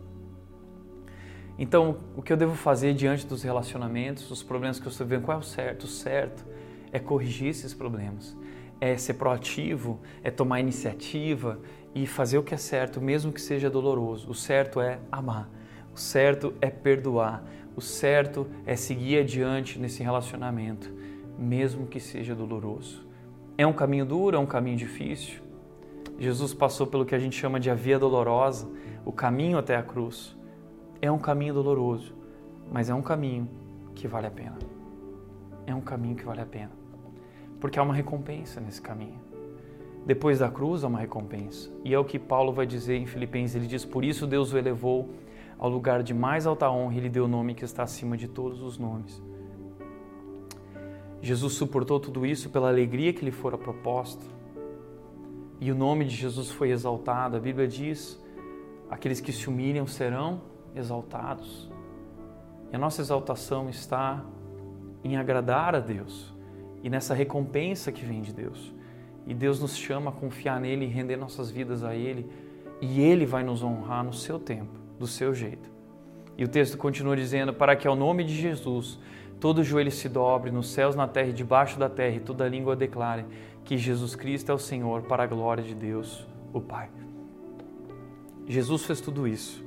[1.59, 5.25] Então, o que eu devo fazer diante dos relacionamentos, dos problemas que eu estou vivendo,
[5.25, 5.83] qual é o certo?
[5.83, 6.45] O certo
[6.91, 8.37] é corrigir esses problemas,
[8.79, 11.59] é ser proativo, é tomar iniciativa
[11.95, 14.29] e fazer o que é certo, mesmo que seja doloroso.
[14.29, 15.49] O certo é amar,
[15.95, 17.43] o certo é perdoar,
[17.75, 20.93] o certo é seguir adiante nesse relacionamento,
[21.39, 23.07] mesmo que seja doloroso.
[23.57, 25.41] É um caminho duro, é um caminho difícil.
[26.19, 28.69] Jesus passou pelo que a gente chama de a via dolorosa,
[29.03, 30.36] o caminho até a cruz.
[31.01, 32.15] É um caminho doloroso,
[32.71, 33.47] mas é um caminho
[33.93, 34.57] que vale a pena.
[35.65, 36.71] É um caminho que vale a pena.
[37.59, 39.19] Porque há uma recompensa nesse caminho.
[40.05, 41.69] Depois da cruz há uma recompensa.
[41.83, 43.55] E é o que Paulo vai dizer em Filipenses.
[43.55, 45.09] Ele diz: Por isso Deus o elevou
[45.59, 48.27] ao lugar de mais alta honra e lhe deu o nome que está acima de
[48.27, 49.21] todos os nomes.
[51.21, 54.23] Jesus suportou tudo isso pela alegria que lhe fora proposta.
[55.59, 57.35] E o nome de Jesus foi exaltado.
[57.35, 58.23] A Bíblia diz:
[58.89, 60.41] aqueles que se humilham serão
[60.77, 61.69] exaltados.
[62.71, 64.23] E a nossa exaltação está
[65.03, 66.33] em agradar a Deus
[66.83, 68.73] e nessa recompensa que vem de Deus.
[69.25, 72.29] E Deus nos chama a confiar nele e render nossas vidas a Ele,
[72.79, 75.69] e Ele vai nos honrar no seu tempo, do seu jeito.
[76.37, 78.97] E o texto continua dizendo: Para que ao nome de Jesus
[79.39, 82.75] todo joelho se dobre nos céus, na terra e debaixo da terra, e toda língua
[82.75, 83.25] declare
[83.65, 86.89] que Jesus Cristo é o Senhor, para a glória de Deus, o Pai.
[88.47, 89.66] Jesus fez tudo isso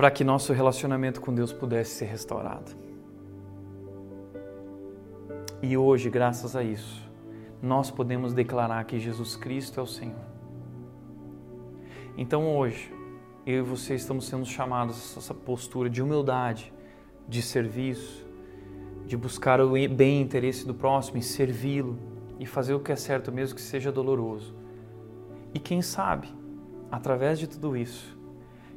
[0.00, 2.72] para que nosso relacionamento com Deus pudesse ser restaurado.
[5.60, 7.06] E hoje, graças a isso,
[7.60, 10.24] nós podemos declarar que Jesus Cristo é o Senhor.
[12.16, 12.90] Então hoje,
[13.44, 16.72] eu e você estamos sendo chamados a essa postura de humildade,
[17.28, 18.26] de serviço,
[19.04, 21.98] de buscar o bem interesse do próximo e servi-lo
[22.38, 24.56] e fazer o que é certo mesmo que seja doloroso.
[25.52, 26.34] E quem sabe,
[26.90, 28.18] através de tudo isso,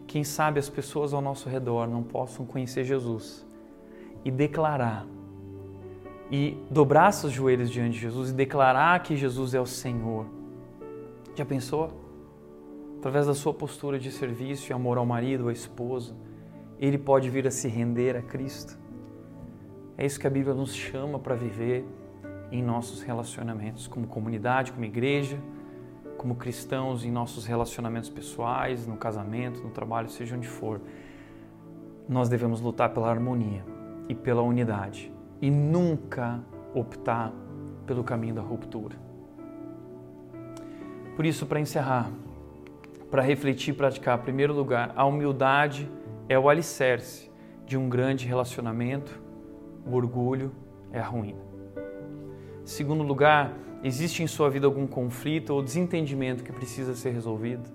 [0.07, 3.45] quem sabe as pessoas ao nosso redor não possam conhecer Jesus
[4.23, 5.05] e declarar,
[6.31, 10.25] e dobrar seus joelhos diante de Jesus e declarar que Jesus é o Senhor.
[11.35, 11.91] Já pensou?
[12.99, 16.15] Através da sua postura de serviço e amor ao marido, à esposa,
[16.79, 18.77] ele pode vir a se render a Cristo.
[19.97, 21.85] É isso que a Bíblia nos chama para viver
[22.51, 25.37] em nossos relacionamentos, como comunidade, como igreja,
[26.23, 30.79] como cristãos em nossos relacionamentos pessoais, no casamento, no trabalho, seja onde for,
[32.07, 33.61] nós devemos lutar pela harmonia
[34.07, 35.11] e pela unidade
[35.41, 36.39] e nunca
[36.73, 37.33] optar
[37.85, 38.95] pelo caminho da ruptura.
[41.13, 42.09] Por isso, para encerrar,
[43.11, 45.91] para refletir e praticar, em primeiro lugar, a humildade
[46.29, 47.29] é o alicerce
[47.65, 49.21] de um grande relacionamento,
[49.85, 50.53] o orgulho
[50.89, 51.41] é a ruína.
[52.63, 53.51] Em segundo lugar,
[53.83, 57.69] Existe em sua vida algum conflito ou desentendimento que precisa ser resolvido?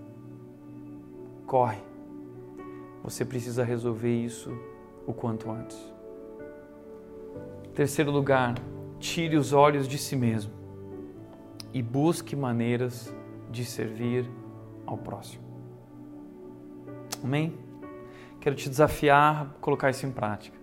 [1.46, 1.82] Corre.
[3.04, 4.50] Você precisa resolver isso
[5.06, 5.78] o quanto antes.
[7.74, 8.54] Terceiro lugar,
[8.98, 10.52] tire os olhos de si mesmo
[11.74, 13.14] e busque maneiras
[13.50, 14.28] de servir
[14.86, 15.44] ao próximo.
[17.22, 17.54] Amém?
[18.40, 20.56] Quero te desafiar a colocar isso em prática,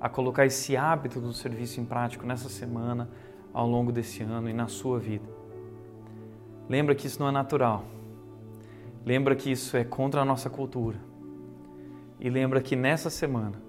[0.00, 3.10] a colocar esse hábito do serviço em prática nessa semana
[3.52, 5.28] ao longo desse ano e na sua vida.
[6.68, 7.84] Lembra que isso não é natural.
[9.04, 10.98] Lembra que isso é contra a nossa cultura.
[12.20, 13.60] E lembra que nessa semana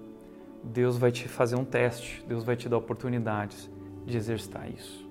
[0.62, 3.70] Deus vai te fazer um teste, Deus vai te dar oportunidades
[4.06, 5.04] de exercitar isso.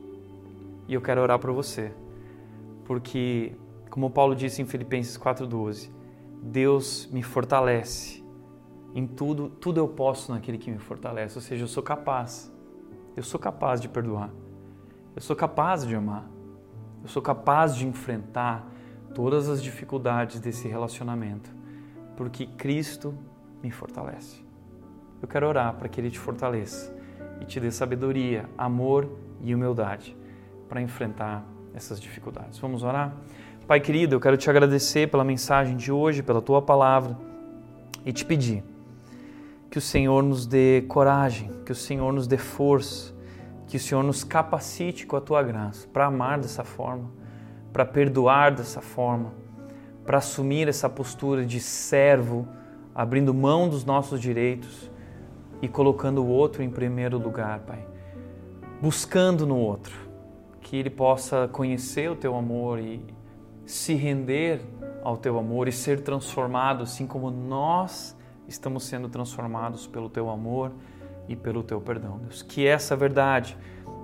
[0.87, 1.93] E eu quero orar por você,
[2.85, 3.53] porque,
[3.89, 5.89] como Paulo disse em Filipenses 4,12,
[6.41, 8.23] Deus me fortalece.
[8.95, 11.37] Em tudo, tudo eu posso naquele que me fortalece.
[11.37, 12.51] Ou seja, eu sou capaz.
[13.15, 14.29] Eu sou capaz de perdoar.
[15.15, 16.25] Eu sou capaz de amar.
[17.03, 18.67] Eu sou capaz de enfrentar
[19.13, 21.51] todas as dificuldades desse relacionamento,
[22.17, 23.13] porque Cristo
[23.61, 24.43] me fortalece.
[25.21, 26.95] Eu quero orar para que Ele te fortaleça
[27.39, 29.07] e te dê sabedoria, amor
[29.41, 30.17] e humildade
[30.67, 31.45] para enfrentar
[31.75, 32.57] essas dificuldades.
[32.57, 33.13] Vamos orar?
[33.67, 37.15] Pai querido, eu quero te agradecer pela mensagem de hoje, pela tua palavra
[38.03, 38.63] e te pedir
[39.69, 43.12] que o Senhor nos dê coragem, que o Senhor nos dê força
[43.67, 47.09] que o Senhor nos capacite com a tua graça para amar dessa forma,
[47.71, 49.33] para perdoar dessa forma,
[50.05, 52.47] para assumir essa postura de servo,
[52.93, 54.91] abrindo mão dos nossos direitos
[55.61, 57.87] e colocando o outro em primeiro lugar, Pai.
[58.81, 59.95] buscando no outro,
[60.59, 63.01] que ele possa conhecer o teu amor e
[63.65, 64.61] se render
[65.01, 68.15] ao teu amor e ser transformado, assim como nós
[68.47, 70.71] estamos sendo transformados pelo teu amor
[71.27, 72.41] e pelo teu perdão, Deus.
[72.41, 73.57] Que essa verdade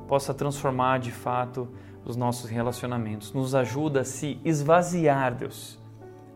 [0.08, 1.68] possa transformar de fato
[2.06, 5.78] os nossos relacionamentos, nos ajuda a se esvaziar, Deus,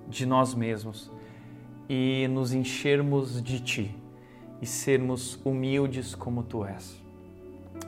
[0.07, 1.11] de nós mesmos
[1.89, 3.95] e nos enchermos de Ti
[4.61, 7.01] e sermos humildes como Tu és.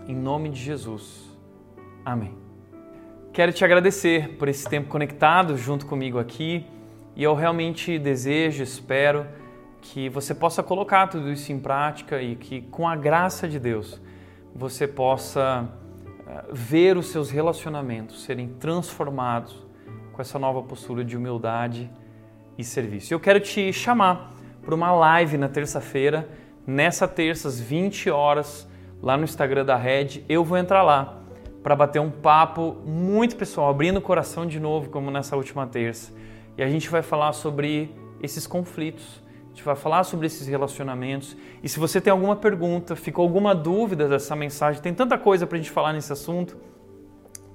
[0.08, 1.32] Em nome de Jesus.
[2.04, 2.34] Amém.
[3.32, 6.66] Quero te agradecer por esse tempo conectado junto comigo aqui
[7.16, 9.26] e eu realmente desejo, espero
[9.94, 14.02] que você possa colocar tudo isso em prática e que com a graça de Deus
[14.54, 15.70] você possa
[16.28, 19.64] eh, ver os seus relacionamentos serem transformados
[20.12, 21.90] com essa nova postura de humildade
[22.58, 23.14] e serviço.
[23.14, 24.34] Eu quero te chamar
[24.64, 26.28] para uma live na terça-feira,
[26.66, 28.68] nessa terça às 20 horas,
[29.04, 30.24] lá no Instagram da Red.
[30.28, 31.22] Eu vou entrar lá
[31.62, 36.12] para bater um papo muito pessoal, abrindo o coração de novo, como nessa última terça.
[36.58, 39.24] E a gente vai falar sobre esses conflitos,
[39.56, 41.36] gente vai falar sobre esses relacionamentos.
[41.64, 45.58] E se você tem alguma pergunta, ficou alguma dúvida dessa mensagem, tem tanta coisa para
[45.58, 46.58] a gente falar nesse assunto,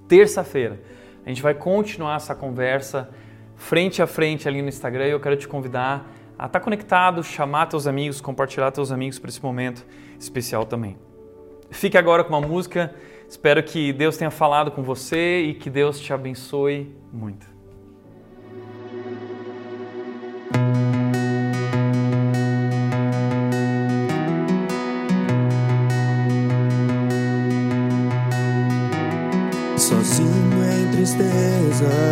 [0.08, 0.80] terça-feira
[1.24, 3.10] a gente vai continuar essa conversa
[3.54, 7.66] frente a frente ali no Instagram e eu quero te convidar a estar conectado, chamar
[7.66, 9.86] teus amigos, compartilhar teus amigos para esse momento
[10.18, 10.96] especial também.
[11.70, 12.94] Fique agora com uma música
[13.30, 17.46] Espero que Deus tenha falado com você e que Deus te abençoe muito.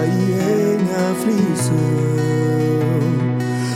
[0.07, 0.33] E
[0.73, 0.81] em
[1.11, 1.75] aflição,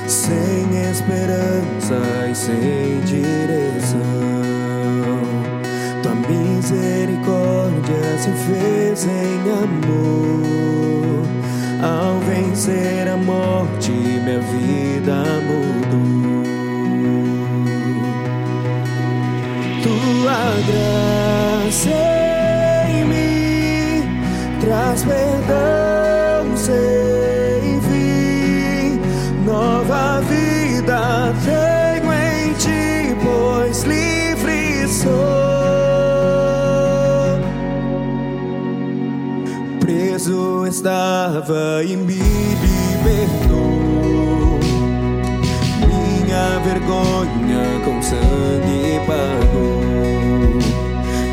[0.06, 2.00] sem esperança
[2.30, 4.42] e sem direção
[6.62, 10.42] misericórdia se fez em amor.
[11.82, 16.42] Ao vencer a morte, minha vida mudou.
[19.82, 21.90] Tua graça
[22.88, 25.71] em mim traz perdão
[41.42, 42.18] estava e me
[42.62, 43.58] libertou.
[45.88, 49.82] Minha vergonha com sangue pagou.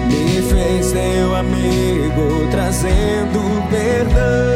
[0.07, 4.48] Me fez teu amigo, trazendo perdão.